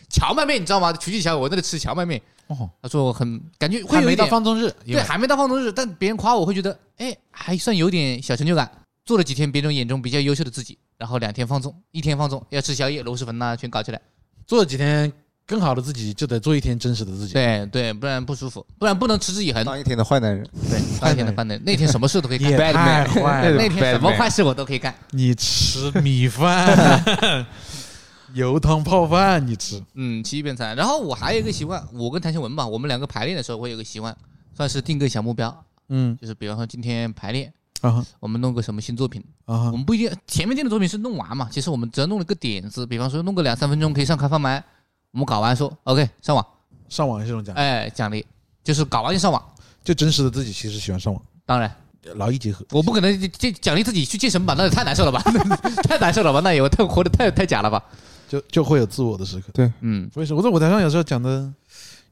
[0.09, 0.91] 荞麦面，你知道吗？
[0.93, 8.71] 曲奇虾尾我在那吃荞麦面，哦，他说我很感觉会还没到有一点放纵日，对，还没到放纵日，但别人夸我会觉得哎还算有点小成就感。
[9.05, 13.99] 做了几天别人眼中比较优秀的自己，然后两天放纵，一天放纵要吃宵夜、螺蛳粉呐、全搞起来。
[14.45, 15.11] 做了几天
[15.49, 17.33] 更好的自己，就得做一天真实的自己。
[17.33, 19.65] 对对，不然不舒服，不然不能持之以恒。
[19.65, 21.63] 当一天的坏男人，对，当一天的坏男人。
[21.65, 22.51] 那天什么事都可以干。
[22.53, 24.93] 也，太坏了，那天什么坏事我都可以干。
[25.09, 27.43] 你吃米饭、
[28.35, 29.83] 油汤泡饭，你吃。
[29.95, 30.75] 嗯，欺骗餐。
[30.75, 34.15] 然后我还有一个习惯，我跟谭秀文吧，我们两个排练的时候会有个习惯，
[34.55, 36.15] 算是定个小目标，嗯。
[36.21, 44.63] 就是比方说今天排练，啊我们弄个什么新作品，啊我们不一定前面定的作品是弄完嘛，其实我们只要弄了个点子，比方说弄个两三分钟可以上开放麦，
[45.11, 46.45] 我们搞完说 OK 上网，
[46.87, 48.25] 上网也是一种奖励，哎，奖励
[48.63, 49.43] 就是搞完就上网。
[49.81, 51.73] 就真实的自己其实喜欢上网，当然，
[52.15, 52.63] 劳逸结合。
[52.71, 55.19] 我不可能这奖励自己去健身吧，那也太难受了吧，
[55.87, 57.81] 太难受了吧，那也太活得太太假了吧。
[58.27, 59.47] 就就会有自我的时刻。
[59.53, 61.51] 对嗯，所以说我在舞台上有时候讲的，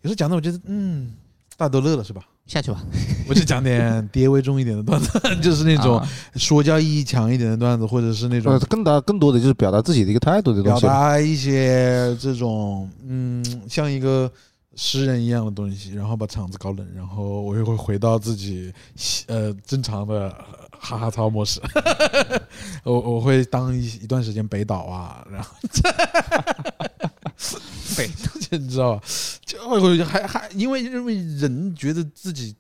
[0.01, 1.13] 有时候讲的，我觉得嗯，
[1.57, 2.21] 大家都乐了是吧？
[2.45, 2.81] 下去吧。
[3.27, 10.93] 我就讲点爹味重一点的段子， 就是那种啊说教意义强一点的段子，或者是那种呃，更大更多的就是表达自己的一个态度的东表西表。
[10.93, 14.31] 达一些这种嗯，像一个
[14.75, 18.71] 诗人一样的东西，然后把场子搞冷，然后我又会回到自己
[19.27, 20.29] 呃正常的
[20.69, 21.59] 哈哈操模式。
[22.85, 25.49] 我我会当一一段时间北岛啊，然后
[27.95, 29.03] 北岛你知道吧？
[29.45, 32.55] 就会还还因为因为人觉得自己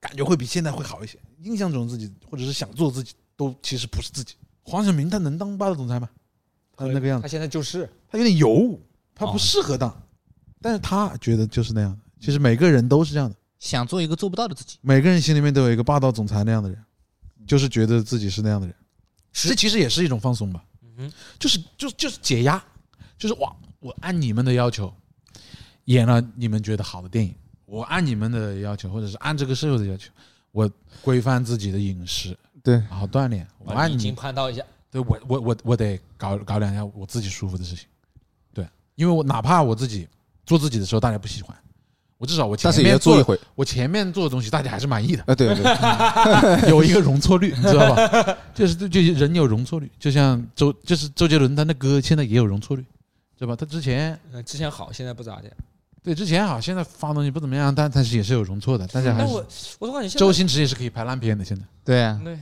[0.00, 4.34] 感觉会比现在会好一些，印象中自己或者是想做自己，都其实不是自己。
[4.62, 6.08] 黄晓明他能当霸道总裁吗？
[6.76, 7.28] 他那个样子他。
[7.28, 8.78] 现在就是他有点油，
[9.14, 10.02] 他哦不适合当，
[10.60, 11.98] 但是他觉得就是那样的。
[12.20, 14.76] 其实每个人都是这样的，想做一个做不到的自己。
[14.80, 16.78] 每个人心里面都有一个霸道总裁那样的人，
[17.46, 18.76] 就是觉得自己是那样的人。
[19.32, 20.64] 这其实也是一种放松吧，
[20.98, 22.62] 嗯就是就就是解压，
[23.16, 24.92] 就是哇，我按你们的要求
[25.86, 27.34] 演了你们觉得好的电影，
[27.66, 30.10] 我按你们的要求，或者是按这个社会的要求，
[30.52, 30.70] 我
[31.02, 37.86] 规范自己的饮食，对，然后锻炼，我按已经你，攀到一下，对我我我我得搞搞两下我自己舒服的事情，
[38.52, 40.06] 对，因为我哪怕我自己
[40.44, 41.56] 做自己的时候大家不喜欢，
[42.18, 43.40] 我至少我前面做做一回。
[43.54, 48.36] 我前面做的东西大家还是满意的，啊，对对， 有一个容错率，你知道吧？
[48.54, 52.84] 就是就是人有容错率，就像周就是周杰伦他那歌现在也有容错率，
[53.40, 53.56] 对吧？
[53.56, 55.50] 他之前嗯之前好，现在不咋地。
[56.02, 59.46] 对之前好，现在发东西不怎么样，但但是也是有容错的，大家还是但我
[59.78, 62.38] 我总感觉现在周星驰也是可以拍烂片的，现在对啊，对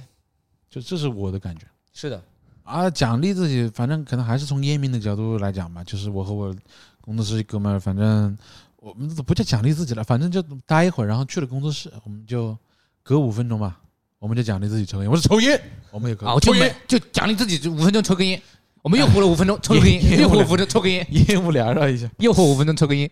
[0.68, 1.62] 就这是我的感觉。
[1.92, 2.20] 是的，
[2.64, 6.52] 啊，奖励自己，反正可能还是从烟民的角度来讲吧，就是我和我
[7.00, 8.36] 工作室哥们儿，反正
[8.76, 12.56] 我们都不叫奖励自己了，反正就待一会儿，然后去了工作室，我们就
[13.04, 13.80] 隔五分钟吧，
[14.18, 15.08] 我们就奖励自己抽烟。
[15.08, 15.60] 我说抽烟，
[15.92, 18.40] 我们也可以啊，我抽烟，就奖励自己，就五分钟抽根烟。
[18.88, 22.10] 我们又活了五分钟，抽根烟， 又活五分钟，抽根烟，烟雾缭绕一下。
[22.20, 23.10] 又活五分钟，抽根烟。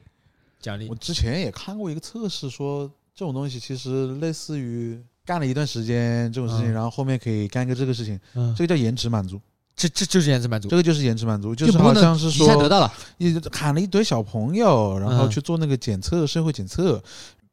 [0.58, 0.88] 奖励。
[0.88, 6.72] 我之前也看过一个测试，说这种东西其实类似于干了一段时间这种事情，嗯。
[6.72, 9.38] 然后后面可以干一个这个事情，嗯，这个叫延迟满足，
[9.76, 10.70] 这这就是延迟满足。
[10.70, 10.76] 这。
[10.78, 15.30] 个就是延迟满足，就就是好像是一下得说到了，你喊了一堆小朋友，然后嗯。
[15.30, 17.02] 去做那个检测，社会检测，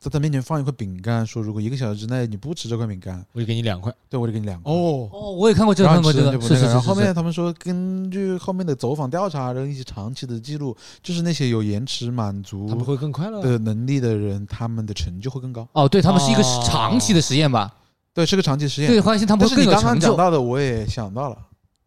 [0.03, 3.89] 在他面前放一块饼干，说如果一个小时之内你不吃这块饼干，我就给你两块。
[4.09, 4.69] 对我就给你两块。
[4.69, 13.41] 哦，哦，我也看过这个，这个，是是是是是然后后面他们说，根据后面的走访调查，然后一些长期的记录，就是那些有延迟满足他们会更快乐。
[13.41, 15.65] 的能力的人，他们的成就会更高。
[15.71, 17.73] 哦，对他们是一个哦长期的实验吧？
[18.13, 18.91] 对，是个长期实验。
[18.91, 20.07] 对，发现他们会更有但是你刚刚成就。
[20.09, 21.37] 讲到的，我也想到了，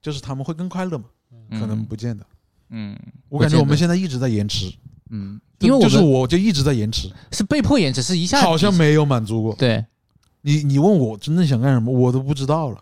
[0.01, 1.05] 就是他们会更快乐嘛？
[1.51, 2.25] 可能不见得。
[2.71, 2.99] 嗯，
[3.29, 4.86] 我感觉我们现在一直在延迟，嗯，
[5.59, 9.55] 就就是因为我们我就一直在延迟，是被迫延迟，是一下好像没有满足过。
[9.55, 9.85] 对，
[10.43, 12.79] 你你问我真正想干什么，我都不知道了。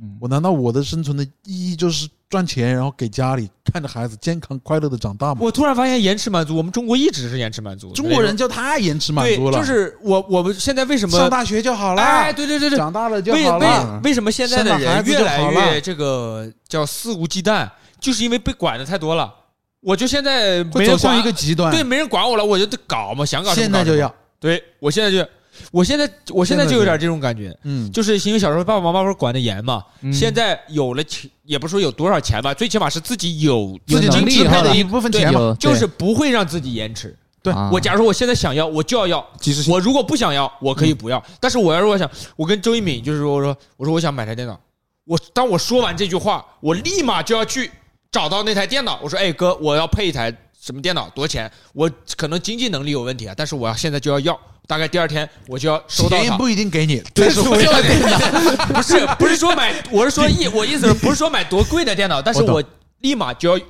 [0.00, 5.40] 嗯我难道我的生存的意义就是赚钱，然后给家里看着孩子健康快乐的长大吗？
[5.42, 7.92] 我突然发现延迟满足，我们中国一直是延迟满足。
[7.94, 14.00] 中国人就太延迟满足了，对，就是我我们现在为什么上大学就好了，哎，对对对对，长大了就为好了。
[14.04, 17.68] 为为什么现在的孩子就人越来越这个叫肆无忌惮，
[17.98, 19.34] 就是因为被管的太多了。
[19.80, 24.12] 我就现在没人会走向管一个极端，对，没人管我了，我就得搞嘛，想搞什么搞现在就要。
[24.40, 25.28] 对我现在就
[25.72, 30.12] 我现在我现在就有点这种感觉，嗯，就是因为小时候爸爸妈妈不是管的严嘛，嗯。
[30.12, 37.16] 现在有了钱，也不说有多少钱吧，最起码是自己有有自己能支配的一部分钱嘛，有就是不会让自己延迟。
[37.42, 37.52] 对。
[37.52, 39.24] 啊我假如说我现在想要，我就要要；
[39.68, 41.22] 我如果不想要，我可以不要。
[41.40, 44.58] 但是我要如果想，我跟周一敏就是说，我说我说我想买台电脑，
[45.04, 47.70] 我当我说完这句话，我立马就要去
[48.10, 48.98] 找到那台电脑。
[49.02, 51.50] 我说，哎哥，我要配一台什么电脑，多少钱？
[51.72, 56.22] 我可能经济能力有问题啊，但是我要现在就要要，大概第二天我就要收到它。
[56.22, 62.62] 钱不一定给你，但但是我要是我要电脑，不是不是说买，我是说意我意思是不是说买多贵的电脑，但是我
[63.00, 63.64] 立马就要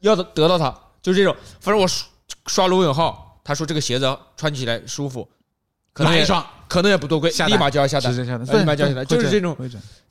[0.00, 1.34] 要得到它，就是这种。
[1.60, 2.06] 反正我刷
[2.46, 5.28] 刷罗永浩，他说这个鞋子穿起来舒服，
[5.98, 8.24] 可能也买一双可能也不多贵，下立马就要下单直。
[8.24, 9.56] 接下单，立马就要下单，就是这种，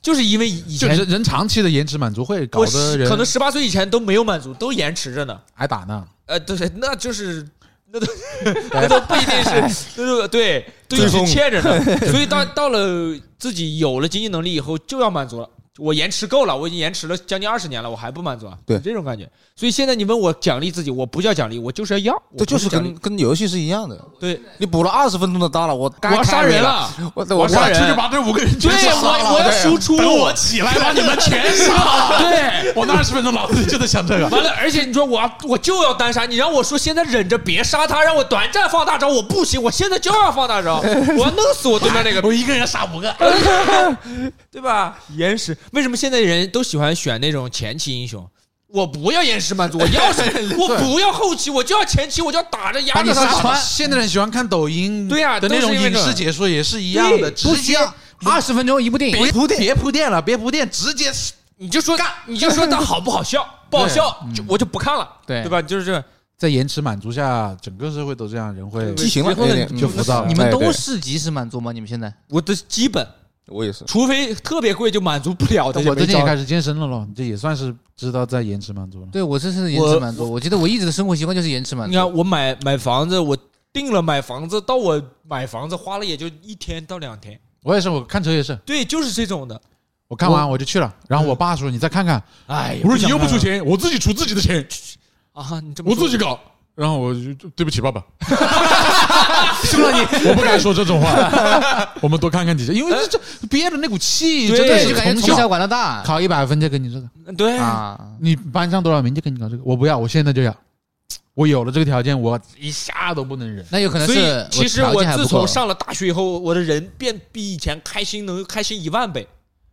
[0.02, 5.40] 就是因为以前就人人长期的延迟满足会搞我得人可能十八岁以前都没有满足，都延迟着呢。
[5.54, 6.04] 挨打呢。
[6.26, 7.46] 呃，对，那就是
[7.90, 8.06] 那都
[8.72, 11.82] 那都不一定是， 那都对，都一直追风欠着呢。
[12.10, 15.48] 所以到到了自己有了经济能力以后，就要满足了。
[15.78, 18.58] 我延迟够了，我已经延迟了将近二十年了，我还不满足啊？
[18.66, 19.28] 对这种感觉。
[19.56, 23.98] 所以现在你问我奖励自己，我不叫奖励，我就是要要，这就是跟跟游戏是一样的。
[24.20, 32.18] 对，你补了二十分钟的大了，我我该要杀人，了，我我要杀人出去把这五个人全对杀了我我要输出，等我起来把你们全杀了。
[32.18, 32.72] 对。
[32.74, 34.28] 我那二十分钟脑子里就在想这个。
[34.28, 40.76] 完了，而且你说我我就要单杀，你让我说现在忍着别杀他，让我短暂放大招，我不行，我现在就要放大招，
[41.16, 43.14] 我要弄死我对面那个 我一个人杀五个，
[44.52, 44.98] 对吧？
[45.16, 48.26] 延时，为什么现在人都喜欢选那种前期英雄？
[48.68, 50.22] 我不要延时满足，我 要是
[50.58, 53.54] 我不要后期，我就要前期，我就要打着压把你着他。
[53.54, 57.94] 现在人喜欢看抖音，对呀的那种影都是因为这视解说也是一样的，对直接不需要
[58.24, 59.16] 二十分钟一部电影。
[59.16, 61.10] 别，铺垫，别铺垫了，别铺垫，直接
[61.56, 62.06] 你就说干。
[62.26, 65.42] 你就说他好不好笑， 不好笑就我就不看了，对。
[65.42, 65.62] 对吧？
[65.62, 66.04] 就是这。
[66.36, 69.34] 在延迟满足下，整个社会都这样，人会畸形了，
[69.76, 70.22] 就浮躁。
[70.22, 71.72] 了你们都是及时满足吗？
[71.72, 72.14] 你们现在？
[72.28, 73.04] 我的基本，
[73.48, 73.84] 我也是。
[73.86, 79.06] 除非特别贵就满足不了的，我最近也开始健身了咯，这也算是知道在延迟满足了。
[79.12, 81.90] 对我这是延迟满足，我觉得我一直的生活习惯就是延迟满足。
[81.90, 83.36] 你看我买买房子，我
[83.72, 89.60] 定了买房子，到我买房子花了也就一天到两天，我也是，我看车也是，对，就是这种的。
[90.08, 94.66] 我看完我就去了，然后我爸说你再看看，哎呀，我说你又不出钱，我自己出自己的钱，
[95.32, 96.40] 啊，你这么我自己搞。
[96.78, 98.00] 然后我就就对不起爸爸，
[99.64, 101.10] 凶了你，我不敢说这种话。
[102.00, 107.98] 我们多看看几下，因为这这憋的那股气，对真的是从小从小管到大考一百分就给你这个，对啊。
[108.20, 110.56] 你班上多少名就给你搞这个，我不要，我现在就要。
[111.34, 113.66] 我有了这个条件，我一下都不能忍。
[113.70, 119.26] 那有可能所以是其实我自从上了大学以后，我的人变比以前开心，能开心一万倍，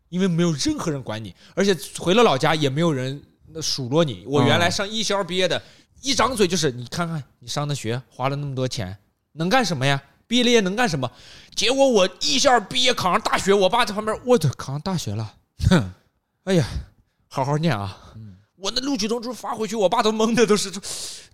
[0.09, 3.21] 因为没有任何人管你，而且回了老家也没有人
[3.61, 4.23] 数落你。
[4.25, 5.61] 我原来上艺校毕业的，
[6.05, 8.95] 一张嘴就是你看看你上的学花了那么多钱，
[9.31, 9.99] 能干什么呀？
[10.27, 11.11] 毕了业能干什么？
[11.55, 15.33] 结果我一下毕业考上大学，我爸在旁边，我的考上大学了，
[15.67, 15.91] 哼。
[16.43, 16.63] 哎呀，
[17.27, 17.97] 好好念啊！
[18.55, 20.71] 我那录取通知发回去，我爸都懵的，都是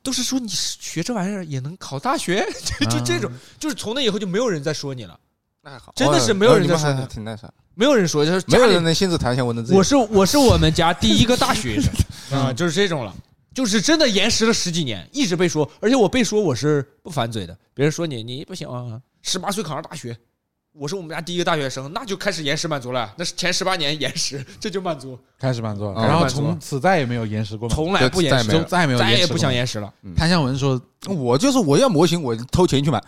[0.01, 2.47] 都是说你学这玩意儿也能考大学，
[2.80, 5.19] 就就这种，就是从那以后就没有人再说你了，
[5.61, 9.78] 那还好，真的是没有人在说你挺那啥，没有人说，就是没有人能亲自谈一下我能自己。
[9.78, 11.91] 我是我是我们家第一个大学生
[12.32, 13.13] 啊，就是这种了，
[13.54, 20.18] 就是真的延时了十几年，一直被说，而且我被说我是不反嘴的，别人说你你不行啊，十八岁考上大学，
[20.74, 27.68] 我是我们家第一个大学生，那就开始延时满足了，那是前十八年延时，这就满足，开始满足然后从此再也没有延时过。
[27.68, 29.93] 从来不延时再也没有再也不想延时了。
[30.16, 33.04] 潘向文说，我就是我要模型，我偷钱去买，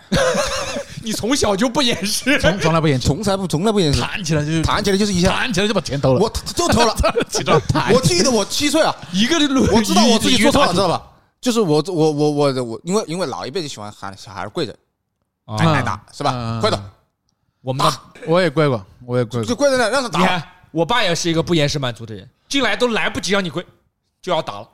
[1.03, 6.19] 你从小就不掩饰， 从从来不掩饰，从来不从来不掩饰，弹起来就是弹起来就是一下，弹起来就把钱偷了。
[6.19, 6.95] 我就偷了。
[7.93, 11.01] 我记得我七岁啊，一个轮我知道我自己做错了，知道吧？
[11.41, 14.73] 就是我我我我我，因为因为老一辈就喜欢喊小孩跪着
[15.45, 16.81] 啊挨挨打，是吧跪着，
[17.61, 17.85] 我们
[18.25, 19.45] 我也跪过，我也跪过。
[19.45, 20.19] 就跪在那让他打。
[20.19, 20.41] 你看，
[20.71, 23.65] 我爸也是一个不掩饰满足的人，进来都来不及让你跪，
[24.21, 24.69] 就要打了，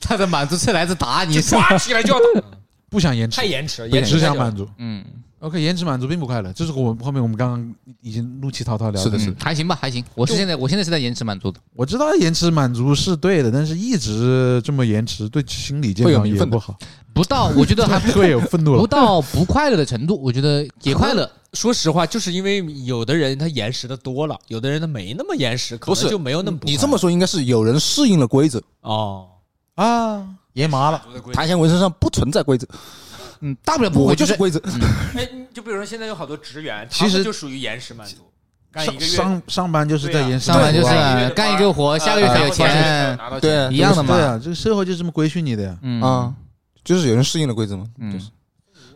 [0.00, 2.46] 他的满足是来自打你，抓起来就要打，
[2.90, 4.18] 不想延迟太，延迟了，延迟。
[4.18, 4.68] 想满足。
[4.78, 5.02] 嗯
[5.38, 9.36] ，OK，延迟满足并不快乐，这是我后面我们刚刚已经怒气滔滔聊是的是的。
[9.42, 10.04] 还行吧，还行。
[10.14, 16.76] 我是现在我现在是在延迟满足的，我知道延迟满足是对的，但是一直这么延迟，对心理健康也不好，
[17.14, 18.86] 不到我觉得还 不会有愤怒不。
[18.86, 21.30] 到不快乐的程度，我觉得也快乐。
[21.52, 26.02] 说实话，就是因为有的人他延时的多了，有的人他没那么延时，可不是。
[26.02, 29.26] 能就没有那么不你这么说应该是有人适应了规则，哦，
[29.74, 30.28] 啊，
[30.60, 31.02] 延麻了，
[31.32, 32.66] 谭贤文身上不存在规则，
[33.40, 34.60] 嗯，大不了不我就是规则。
[35.16, 38.16] 哎，就比如说现在有好多职员，其实就属于延时满足，
[38.70, 39.00] 干一个月。
[39.00, 40.46] 上上上班就是在延时。
[40.46, 44.14] 上班就是干一个活，下个月才有钱，对一样的嘛。
[44.14, 44.24] 对。
[44.24, 45.78] 啊，这个社会就这么规训你的呀。
[45.82, 46.00] 嗯。
[46.02, 46.34] 啊，
[46.84, 47.86] 就是有人适应了规则嘛。
[47.98, 48.12] 嗯。
[48.12, 48.30] 就是。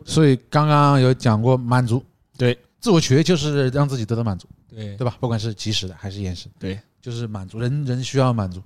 [0.05, 2.03] 所以刚刚有讲过满足，
[2.37, 2.57] 对。
[2.79, 4.95] 自我取悦就是让自己得到满足，对。
[4.95, 5.15] 对吧？
[5.19, 8.61] 不管是及时的还是延时，对，就是满足人人需要满足。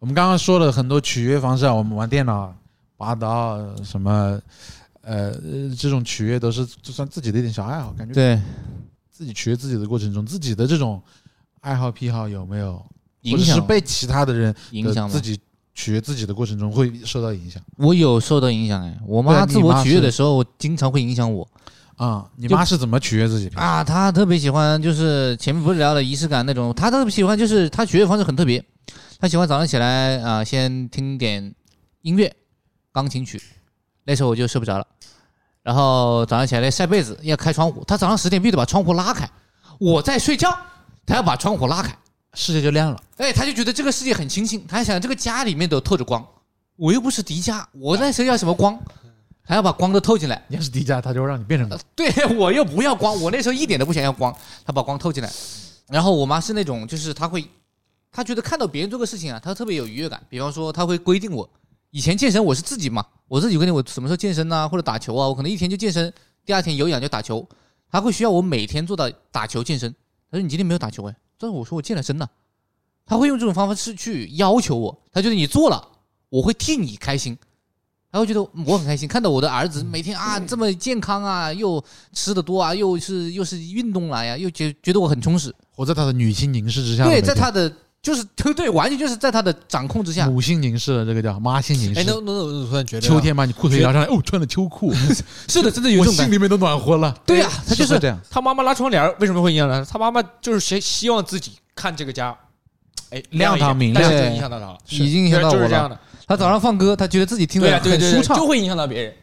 [0.00, 2.54] 我们刚刚说了很多取悦方式啊，我们玩电脑、
[2.96, 4.40] 拔刀什么，
[5.02, 5.30] 呃，
[5.78, 8.40] 这种取悦都是就算自己的一点小爱好，感觉对，
[9.10, 11.02] 自己取悦自己的过程中，自己的这种
[11.60, 12.82] 爱好癖好有没有
[13.22, 15.12] 影响被其他的人影响吗？
[15.12, 15.38] 自己
[15.74, 21.46] 取悦自己的过程中会受到影响我有受到影响哎，我妈自我取悦的时候，我经常会影响我
[21.96, 22.26] 啊？
[22.36, 23.50] 你妈是怎么取悦自己？
[23.50, 23.84] 啊。
[23.84, 28.64] 她特别喜欢，就是前面不是聊了仪式感那种，她特别喜欢，就是她取悦方式很特别。
[29.20, 31.54] 她喜欢早上起来啊、先听点
[32.00, 32.34] 音乐，
[32.90, 33.38] 钢琴曲，
[34.04, 34.86] 那时候我就睡不着了。
[35.62, 39.28] 然后早上起来晒被子，要开窗户，他早上十点必须得把窗户拉开。
[39.78, 40.50] 我在睡觉，
[41.04, 41.94] 他要把窗户拉开。
[42.32, 42.98] 世界就亮了。
[43.18, 46.26] 哎，他就觉得这个世界很清新，他还想这个家里面都透着光，
[46.76, 48.80] 我又不是迪迦，我那时候要什么光？
[49.42, 50.42] 还要把光都透进来。
[50.48, 55.30] 你要是迪迦，他就让你变成呃对我又不要光，我那时候一点都不想要光，他把光透进来。
[55.88, 57.44] 然后我妈是那种，就是她会，
[58.12, 60.20] 她觉得看到别人做个事情啊，他特别有愉悦感。
[60.28, 61.48] 比方说，他会规定我，
[61.90, 66.12] 以前健身我是自己嘛，我自己规定我什么时候健身呐、或者打球啊，我可能一天就健身，
[66.44, 67.46] 第二天有氧就打球。
[67.90, 69.90] 他会需要我每天做到打球健身。
[70.30, 72.28] 他说你今天没有打球哎，但是我说我健了身了。
[73.06, 75.88] 他会用这种方式去要求我，他觉得你做了，
[76.28, 77.36] 我会替你开心。
[78.12, 81.82] 他会觉得我很开心，看到我的儿子每天啊这么健康啊，又
[82.12, 85.54] 吃的多啊，又是又是运动了呀，又觉觉得我很充实。
[85.70, 87.04] 活在他的女性凝视之下。
[87.04, 87.72] 对，在他的
[88.02, 90.26] 就是对对，完全就是在他的掌控之下。
[90.26, 92.20] 母性凝视了，这个叫妈性凝视哎，那视。
[92.24, 94.92] 那我突然觉得啊秋天把你裤腿拉上来，哦，穿了秋裤，
[95.48, 96.22] 是的，真的有种感觉。
[96.22, 97.14] 心里面都暖和了。
[97.26, 98.18] 对呀、他就是会这样。
[98.30, 99.84] 他妈妈拉窗帘为什么会影响他？
[99.84, 102.34] 他妈妈就是希希望自己看这个家，
[103.10, 105.60] 哎亮堂明亮影响到他了，已经影响到我了。
[105.60, 109.14] 就是这样的，他早上放歌，他觉得自己听对得啊对对对，很舒畅就，会影响到别人。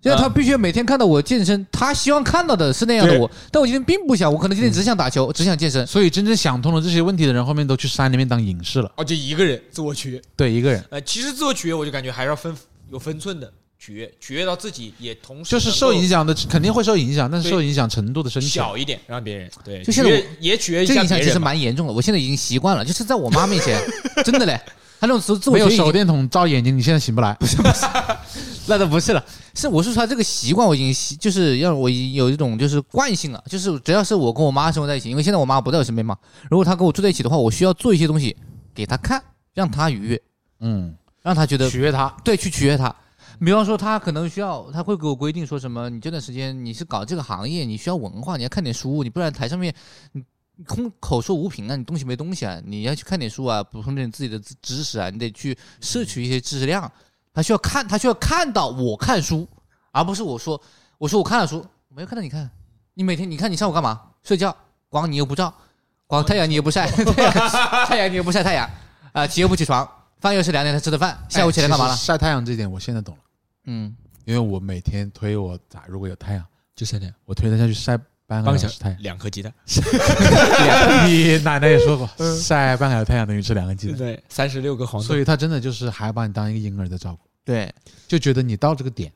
[0.00, 5.84] 现在他必须每天看到我健身，他希望看到的是那样的我，但我今天并不想，我可能今天只想打球，只想健身。
[5.86, 8.92] 所以真正想通了这些问题的人，后面都去山里面当隐士了。
[8.96, 12.56] 哦，就一个人自我取悦，对，一个人呃，其实自我取悦我就感觉还是要分
[12.92, 18.50] 有分寸的取悦，取悦到自己也同时就是受影响的，肯定会受影响，但是受影响程度的深浅。
[18.50, 21.38] 小一点，让别人对，就现在取悦也取悦一这影响其实。
[21.40, 23.76] 蛮严重的，我现在已经习惯了，就是在我妈面前，
[24.24, 24.60] 真的嘞，
[25.00, 27.36] 他那种自自我没有手电筒照眼睛，你现在醒不来。
[28.70, 29.24] 那都不是了，
[29.58, 36.16] 是我是说他这个习惯我已经习，就是让我已经有一种就是惯性了，就是只要是我跟我妈生活在一起，因为现在我妈不在我身边嘛，
[36.48, 38.36] 如果她跟我住在一起的话，我需要做一些东西
[38.72, 39.20] 给她看，
[39.54, 40.22] 让她愉悦，
[40.60, 42.08] 嗯，让她觉得取悦她。
[42.22, 42.94] 对去取悦她。
[43.40, 49.74] 比方说，她可能需要，她会给我规定说什么，你这段时间你是搞这个行业，你需要文化，你要看点书，你不然台上面
[50.12, 50.22] 你
[50.54, 56.90] 你空口说无凭啊，你东西没东西啊，你要去看点书啊，补充点自己的知知识啊，你得去摄取一些知识量。
[57.32, 59.48] 他需要看，他需要看到我看书，
[59.92, 60.60] 而不是我说，
[60.98, 62.50] 我说我看了书，没有看到你看，
[62.94, 64.00] 你每天你看你上午干嘛？
[64.22, 64.54] 睡觉，
[64.88, 65.52] 光你又不照，
[66.06, 66.90] 光太阳你又不晒，
[67.86, 68.68] 太阳你又不晒太阳，
[69.12, 69.88] 啊、起又不起床，
[70.20, 71.92] 饭又是两点才吃的饭，下午起来干嘛了？
[71.92, 72.00] 哎其？
[72.00, 73.20] 实晒太阳这点我现在懂了，
[73.66, 77.98] 嗯，因为我每天推我咋如果有太阳，就是这样，我推他下去晒
[78.28, 78.98] 半个半小小时太阳。
[79.00, 79.50] 两颗鸡蛋，
[81.08, 82.08] 你奶奶也说过，
[82.38, 85.18] 晒半个小时太阳等于吃两个鸡蛋，对，三十六个黄豆所。
[85.18, 87.72] 以他真的就是还把你当一个婴儿在照顾，对，
[88.06, 89.10] 就觉得你到这个点，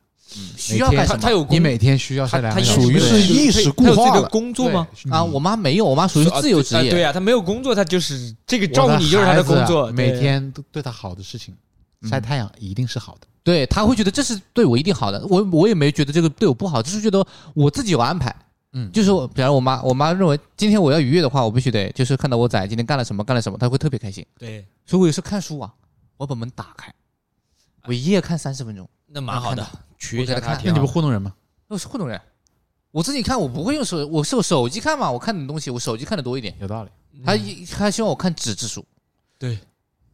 [0.56, 1.20] 需要干什么？
[1.20, 4.26] 他他有你每天需要晒两他他个，属于是意识固化了。
[4.30, 4.88] 工作吗？
[5.10, 11.54] 啊，我妈没有，我妈属于啊自由职业，对啊对啊，他没有工作，她就是这个照顾你就是他的工作，每天都对她好的事情，
[12.00, 13.26] 嗯晒太阳一定是好的。
[13.44, 18.34] 对他会觉得这是对我一定好的，我我也没觉得这个对我不好，只是觉得我自己有安排。
[18.72, 24.24] 嗯就是我比方我妈，我妈认为今天我要愉悦的话，我必须得就是看到我仔今天干了什么干了什么，她会特别开心。
[24.38, 25.72] 对，所以我有时候看书啊，
[26.16, 26.92] 我把门打开，
[27.84, 29.66] 我一页看三十分钟，那蛮好的，
[29.98, 31.34] 取悦一下那你不糊弄人吗？
[31.68, 32.20] 我是糊弄人。
[32.90, 36.54] 我自己看我不会用手，我是我手机看嘛，我看的东西我手机看的多一点。
[36.60, 36.90] 有道理。
[37.24, 38.84] 他一他希望我看纸质书，
[39.38, 39.58] 对，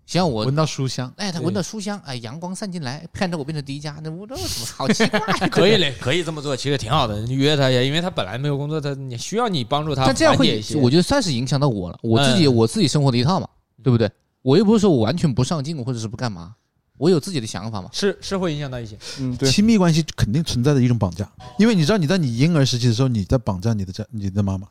[0.08, 5.20] 希望我闻到书香，哎，他闻到书香，哎，阳光散进来，看着我变成迪迦，那我这怎么好奇怪？
[5.52, 7.20] 可以嘞，可以这么做，其实挺好的。
[7.26, 13.46] 你约他一下，因为他本来没有工作，他你需要你帮助他但这样会我觉得算是影响到我了，我自己嗯我自己生活的一套嘛，
[13.82, 14.10] 对不对？
[14.40, 16.54] 我又不是说我完全不上进或者是不干嘛，
[16.96, 17.90] 我有自己的想法嘛。
[17.92, 18.96] 是是会影响到一些。
[19.20, 24.66] 嗯，对，亲密关系肯定存在的一种绑架，因为你知道你在你婴儿时期的时候，你在绑架你的家你的妈妈，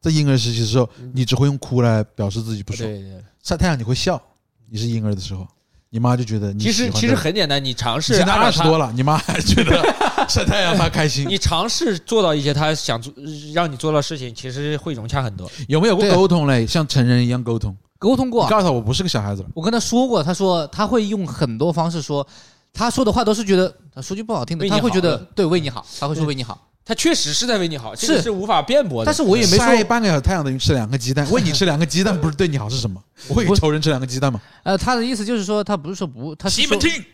[0.00, 2.88] 在婴儿时期的时候，你只会用哭来表示自己不爽。
[2.88, 4.22] 对对，晒太阳你会笑，
[4.70, 5.46] 你是婴儿的时候，
[5.90, 9.82] 你妈就觉得你其实其实很简单，你尝试现在二十多了，你妈还觉得
[10.28, 13.12] 晒太阳她开心，你尝试做到一些她想做
[13.54, 15.50] 让你做到的事情，其实会融洽很多。
[15.68, 16.66] 有没有过沟通嘞？
[16.66, 18.48] 像成人一样沟通，沟通过。
[18.48, 19.42] 告诉他我不是个小孩子。
[19.42, 22.26] 了，我跟他说过，他说他会用很多方式说，
[22.72, 29.06] 他说的话都是觉得，说句不好听的，为你他会觉得对为你好，他会说为你好，他确实是在为你好，这个是是无法辩驳的。
[29.06, 33.02] 但是我也没说，晒半个小时太阳等于吃两个鸡蛋，喂你吃两个鸡蛋 不是对你好是什么？
[33.26, 34.40] 我会给仇人吃两个鸡蛋吗？
[34.62, 37.04] 呃，他的意思就是说，他不是说不，他是说西门庆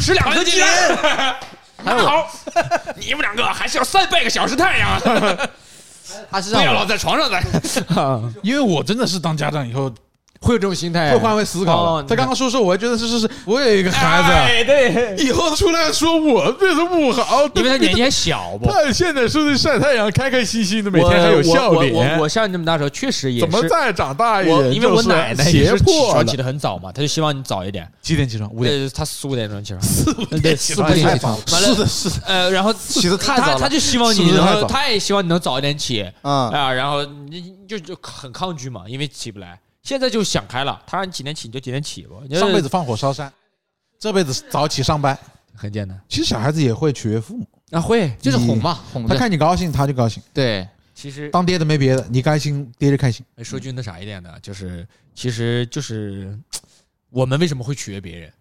[0.00, 1.36] 吃两颗鸡蛋，
[1.84, 2.28] 还 好，
[2.98, 5.00] 你们两个还是要晒半个小时太阳，
[6.28, 7.40] 他是让我不要老在床上待。
[8.42, 9.88] 因为我真的是当家长以后
[10.42, 12.04] 会有这种心态会换位思考哦。
[12.06, 18.70] 他刚刚说说，我还觉得是是是，我有一个孩子，哎，对，以后出来说我对他不好，因为他年纪还小不。
[18.70, 22.18] 他现在是晒太阳，开开心心的，每天还有笑我我脸。
[22.18, 23.68] 我像你这么大时候，确实也怎么是。
[23.68, 24.72] 再长大一点？
[24.74, 27.88] 因为我奶奶也胁是起床起得很早嘛，她就希望你早一点。
[28.02, 28.50] 几点起床？
[28.52, 28.82] 五点。
[28.82, 29.80] 呃，她四五点钟起床。
[29.82, 32.10] 四五点起床起床早完了是的，是。
[32.26, 39.58] 呃，然后 起得太早了他他就希望你能，他也希望你能早一点起啊，啊，然后你就就很抗拒嘛，因为起不来。
[39.82, 42.16] 现在就想开了，他让你几点起你就几点起吧。
[42.28, 43.32] 你上辈子放火烧山，
[43.98, 45.18] 这辈子早起上班。
[45.54, 49.14] 很简单其实小孩子也会取悦父母，啊，会就是哄嘛，哄他。
[49.14, 53.24] 看你高兴他就高兴，对，其实当爹的没别的，你开心爹就开心。
[53.42, 56.36] 说句那啥一点的，就是其实就是
[57.10, 58.32] 我们为什么会取悦别人？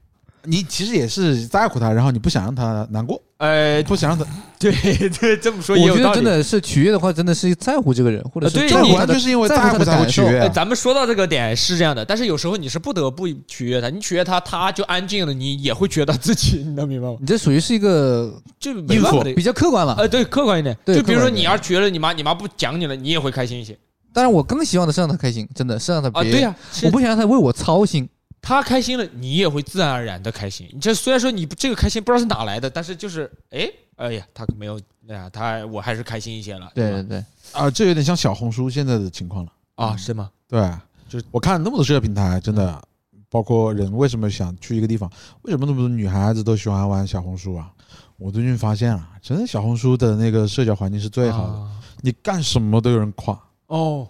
[0.44, 4.26] 你其实也是在乎他，然后你不想让他难过，呃，不想让他
[4.60, 4.72] 对
[5.20, 6.04] 对，这么说也我有道理。
[6.04, 10.46] 觉得真的是取悦的话，真的是在乎这个人，或者是在乎他，在乎他的就是因为在乎他的感受取悦啊。
[10.46, 17.18] 哎，咱们说到这个点是这样的，但是有时候你是不得不取悦他，你取悦他，他就安静了，你也会觉得自己，你能明白吗？
[17.20, 19.96] 你这属于是一个就没办法的比较客观了。
[19.98, 23.78] 呃，对，客观一点，对就比如说观一点你要是觉得你妈你妈不讲你了，你也会开心一些
[24.14, 26.22] 但是，我更希望的是让他开心，真的是让他啊。
[26.22, 28.08] 别，对呀、是我不想让他为我操心。
[28.42, 30.68] 他开心了，你也会自然而然的开心。
[30.74, 36.72] 你这虽然说你不这个开心不知道是哪来的，但是就是哎哎呀，他没有哎呀，他我还是开心一些了。
[36.74, 39.52] 对对对，啊，这有点像小红书现在的情况了。
[39.76, 40.32] 啊，是吗？
[40.48, 40.60] 对，
[41.08, 42.82] 就是我看那么多社交平台，真的，
[43.30, 45.10] 包括人为什么想去一个地方，
[45.44, 47.72] 为什么那么多女孩子都喜欢玩小红书啊？
[48.18, 51.72] 我最近发现了，真的小红书的那个社交环境是最好的，啊
[52.02, 53.40] 你干什么都有人夸。
[53.68, 54.08] 哦，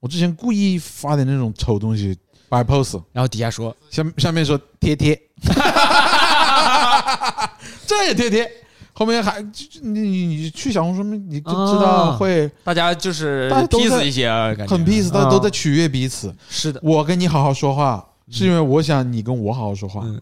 [0.00, 2.16] 我之前故意发点那种丑东西
[2.48, 5.20] 摆 pose，然后底下说下下面说贴贴，
[7.86, 8.50] 这也贴贴，
[8.92, 16.34] 后面还就就你你你去小红书，你就知道啊会大家就是大家 peace 一些啊，感觉很 peace，大家啊都在取悦彼此。
[16.48, 16.80] 是的。
[16.82, 20.02] 我跟你好好说话，是因为我想你跟我好好说话。
[20.04, 20.20] 嗯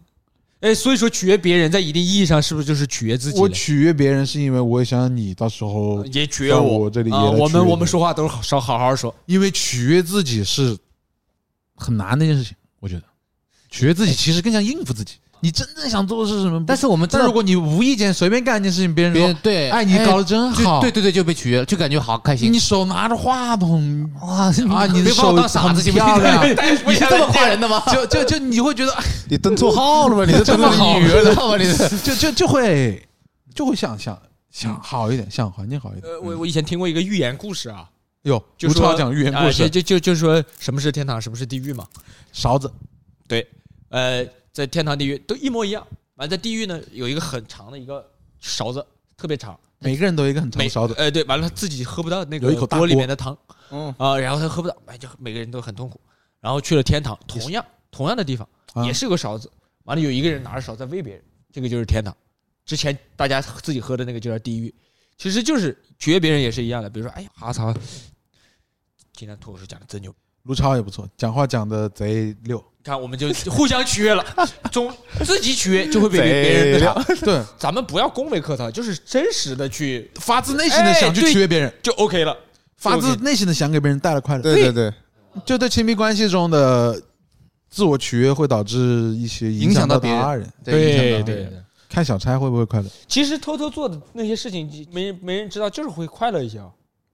[0.59, 3.47] 哎，所以说取悦别人，在一定意义上是不是就是取悦自己我？
[3.47, 9.13] 取悦别人是因为我想你到时候，也取悦我我这里也我们我们说话都是好少好好说。
[9.27, 10.75] 因为取悦自己是
[11.77, 12.53] 很难的一件事情。
[12.81, 13.03] 我觉得
[13.69, 15.13] 取悦自己其实更像应付自己。
[15.39, 16.63] 你真正想做的是什么？
[16.65, 22.57] 但是我们但如果你无意间随便干一件事情，别人说别人对，哎，你搞得真好，对对对，就被取悦了，就感觉好开心你。
[22.57, 24.51] 手拿着话筒哇 啊，
[24.87, 26.43] 你的别把我手当傻子很行不行漂亮，
[26.89, 27.83] 你是这么夸人的吗？
[27.93, 30.25] 就就就你会觉得哎你登错号了吧？
[30.25, 31.57] 你这这么好，你知道吗？
[31.57, 33.07] 你这就就就会
[33.53, 34.19] 就会想想
[34.49, 36.11] 想好一点，想环境好一点。
[36.11, 37.87] 呃，我我以前听过一个寓言故事啊，
[38.27, 41.87] 哟，就说讲寓言故事，就就就是说什么是天堂，什么是地狱嘛。
[42.33, 42.71] 勺子
[43.27, 43.47] 对
[43.89, 45.85] 呃，在天堂、地狱都一模一样。
[46.15, 48.05] 完，在地狱呢，有一个很长的一个
[48.39, 53.37] 勺子，特别长，每个人都有一个很长的勺子，呃，对，完了他自己喝不到那个锅里面的汤
[53.71, 55.99] 嗯，啊，然后他喝不到，哎，就每个人都很痛苦。
[56.41, 59.49] 然后去了天堂，同样同样的地方，啊也是有个勺子，
[59.83, 62.15] 完了有一个人拿着勺在喂别人，这个就是天堂。
[62.65, 64.73] 之前大家自己喝的那个就叫地狱，
[65.17, 66.89] 其实就是取悦别人也是一样的。
[66.89, 67.73] 比如说，哎呀，哈操，
[69.17, 70.13] 今天脱口秀讲的真牛，
[70.43, 72.63] 卢超也不错，讲话讲的贼溜。
[72.83, 74.23] 看我们就 互相取悦了，
[74.71, 74.93] 总
[75.25, 77.15] 自己取悦就会被别别人那啥。
[77.25, 82.37] 对，咱们不要恭维客套，就是真实的去发自内心的想去取悦别人，就 OK 了。
[82.77, 84.43] 发自内心的想给别人带来快乐。
[84.43, 84.93] 对对对，
[85.43, 87.01] 就在亲密关系中的
[87.71, 88.77] 自我取悦会导致
[89.15, 90.47] 一些影响到别人他人。
[90.63, 92.87] 对影响到对别人对，看小差会不会快乐？
[93.07, 96.69] 其实偷偷做的那些事情，没人没人知道，就是会快乐一些啊。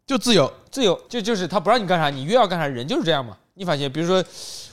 [0.05, 3.37] 就自由，自由就就是他不让你干啥，你越要干啥，人就是这样嘛。
[3.53, 4.23] 你发现，比如说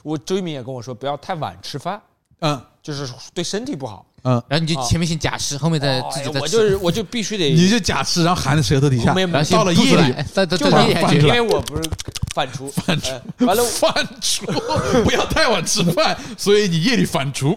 [0.03, 2.01] 我周一鸣也跟我说，不要太晚吃饭，
[2.41, 4.07] 嗯就是对身体不好。
[4.23, 11.89] 嗯，然后你就前面先假吃，后面再自己再吃，我就是我就必须得 你就假吃，然后含在舌头底下没，有没有然后先到了夜里来，再再就再咽下去饭出来因为我不是
[12.35, 13.21] 反刍， 反刍。
[13.47, 17.57] 完了， 反刍，不要太晚吃饭，所以你夜里反刍。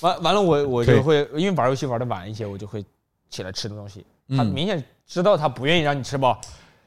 [0.00, 2.82] 完完了我我就会因为玩游戏玩的晚一些，我就会
[3.30, 4.04] 起来吃的东西。
[4.30, 4.82] 他嗯明显
[5.12, 6.40] 知道他不愿意让你吃饱，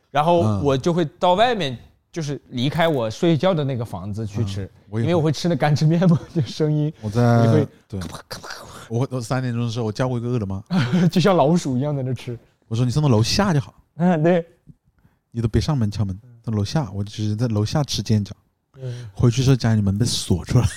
[0.10, 0.64] 然后嗯。
[0.64, 1.78] 我就会到外面，
[2.12, 8.00] 就是离开我睡觉的那个房子去吃，嗯因为我会吃那干吃面嘛，就声音 我在你会对，
[8.90, 10.64] 我我三点钟的时候，我叫过一个饿了么，
[11.12, 12.36] 就像老鼠一样在那吃。
[12.68, 14.44] 我说你送到楼下就好，嗯， 对，
[15.30, 18.32] 你都别上门敲门，到楼下，我只是在楼下吃煎饺。
[19.14, 20.68] 回去之后家里门被锁住了，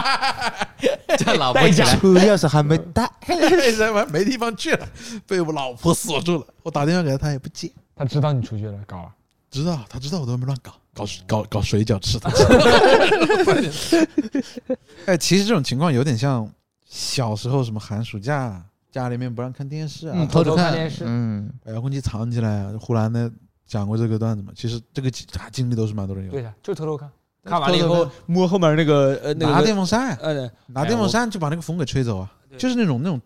[1.18, 3.10] 叫老婆起来，车钥匙还没带，
[3.74, 4.88] 什么没地方去了，
[5.26, 6.46] 被我老婆锁住了。
[6.62, 7.70] 我打电话给他，他也不接。
[7.96, 9.08] 他知道你出去了，搞了。
[9.50, 12.30] 知道，他知道我都没乱搞，搞搞搞水饺吃的。
[15.06, 16.48] 哎，其实这种情况有点像
[16.88, 18.62] 小时候什么寒暑假
[18.92, 22.66] 家里面不让看电视啊，嗯偷着看偷看电视嗯，把遥控器藏起来。
[22.78, 23.30] 呼兰呢
[23.70, 24.52] 讲过这个段子嘛？
[24.56, 26.38] 其实这个经啊经历都是蛮多人有的。
[26.38, 27.08] 对的，就偷偷看，
[27.44, 32.28] 看完了以后摸后面那个呃那个拿电风扇，呃拿电风扇就把那个风给吹走啊，
[32.58, 33.20] 就是那种那种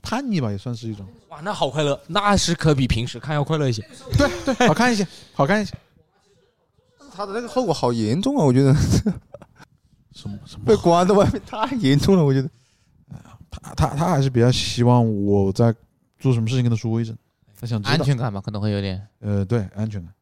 [0.00, 1.04] 叛逆吧，也算是一种。
[1.30, 3.84] 哇，那好快乐，那是可比平时看要快乐一些。
[4.16, 5.04] 对，好看一些，
[5.34, 5.74] 好看一些。
[7.12, 8.44] 他的那个后果好严重啊！
[8.44, 8.72] 我觉得
[10.12, 12.48] 什么什么被关在外面太严重了，我觉得。
[13.50, 15.74] 他他他还是比较希望我在
[16.20, 17.16] 做什么事情跟他说一声，
[17.60, 19.04] 他想知道安全感嘛，可能会有点。
[19.20, 20.12] 呃，对，安全感，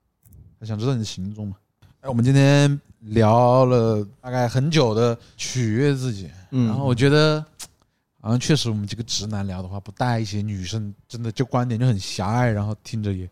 [0.59, 1.57] 他想知道你的行踪嘛。
[2.01, 7.45] 哎，我们今天聊了大概很久的取悦自己，嗯然后我觉得，
[8.21, 13.29] 好像确实我们这个直男聊的话，不带一些女生，真的就观点就很狭隘，然后听着也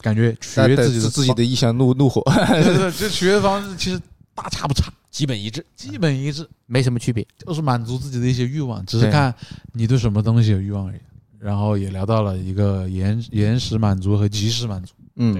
[0.00, 4.00] 感觉取悦自己的自己的一厢怒怒火，对对，这取悦方式其实
[4.34, 5.64] 大差不差，基本一致。
[5.74, 7.26] 基本一致，没什么区别。
[7.38, 9.34] 就是满足自己的一些欲望，只是看
[9.72, 11.00] 你对什么东西有欲望而已。
[11.38, 15.34] 然后也聊到了一个延延时满足和及时满足，嗯，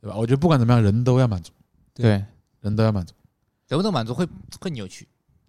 [0.00, 0.16] 对吧？
[0.16, 1.52] 我觉得不管怎么样，人都要满足，
[1.92, 2.24] 对，
[2.60, 3.14] 人都要满足。
[3.66, 4.26] 得不到满足会
[4.60, 5.06] 会扭曲。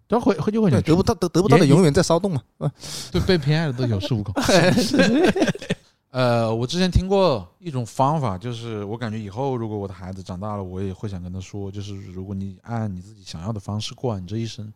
[0.08, 2.42] 对会会就会对，扭曲得不到得得不到的永远在骚动嘛。
[3.10, 4.32] 对被偏爱的都有恃无恐。
[6.10, 14.72] 呃，我之前听过一种方法，就是我感觉以后如果我的孩子长大了，我也会想跟他说，就是如果你按你自己想要的方式过完你这一生，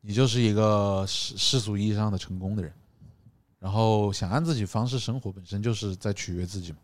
[0.00, 2.72] 你就是一个世世俗意义上的成功的人。
[3.60, 6.78] 然后想按自己方式生活，本身就是在取悦自己嘛。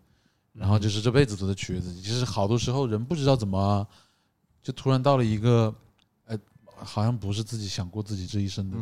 [0.53, 2.01] 然后就是这辈子都在取悦自己。
[2.01, 3.85] 其实好多时候人不知道怎么，
[4.63, 5.75] 就突然到了一个，
[6.27, 6.39] 呃，
[6.77, 8.77] 好像不是自己想过自己这一生的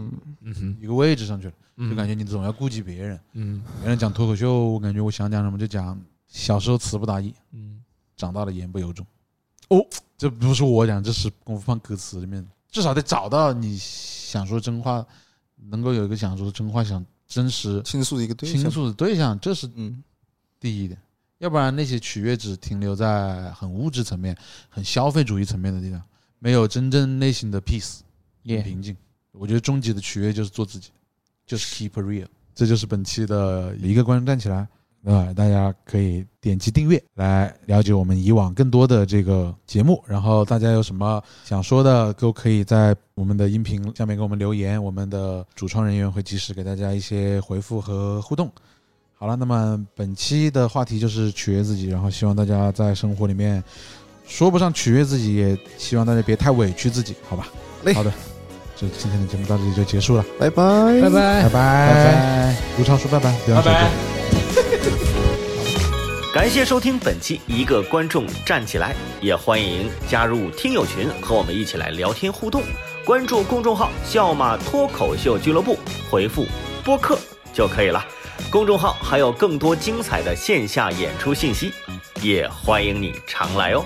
[0.80, 1.54] 一个位置上去了。
[1.76, 3.20] 嗯就感觉你总要顾及别人。
[3.32, 5.98] 嗯别人讲脱口秀，我感觉我想讲什么就讲。
[6.26, 7.80] 小时候词不达意，嗯
[8.16, 9.06] 长大了言不由衷。
[9.68, 9.84] 哦，
[10.18, 15.04] 这不是我讲，这是功夫放歌词里面，至少得找到你想说真话，
[15.56, 18.70] 能够有一个想说的真话，想真实倾诉的一个对象倾。
[18.70, 20.02] 诉的对象，这是嗯，
[20.58, 21.00] 第一点。
[21.38, 24.36] 要不然那些取悦只停留在很物质层面、
[24.68, 26.02] 很消费主义层面的地方，
[26.38, 27.98] 没有真正内心的 peace，
[28.44, 28.96] 很 Yeah 平静。
[29.32, 30.90] 我觉得终极的取悦就是做自己，
[31.44, 32.26] 就是 keep real。
[32.54, 34.66] 这就是本期的一个观众站起来，
[35.04, 40.02] 啊、大家可以点击订阅来了解我们以往更多的这个节目。
[40.06, 48.50] 然后大家有什么想说的，都可以在我们的音频下面给我们留言，我们的主创人员会及时给大家一些回复和互动。
[49.16, 53.62] 好了，那么本期的话题就是取悦自己，然后希望大家在生活里面
[54.26, 57.48] 说不上取悦自己，也希望大家别太委屈自己，好吧？
[57.84, 58.12] 嘞好的，
[58.74, 61.42] 这今天的节目到这里就结束了，拜拜，拜拜拜。
[61.42, 64.13] 拜拜，卢超说拜拜，不要拜拜说再
[66.32, 72.62] 感谢收听本期一个观众站起来，也欢迎加入听友群和我们一起来聊天互动。
[73.04, 75.78] 关注公众号“笑马脱口秀俱乐部”，
[76.10, 76.46] 回复
[76.84, 77.18] “播客”
[77.54, 78.04] 就可以了。
[78.50, 81.72] 公众号还有更多精彩的线下演出信息，
[82.20, 83.84] 也欢迎你常来哦。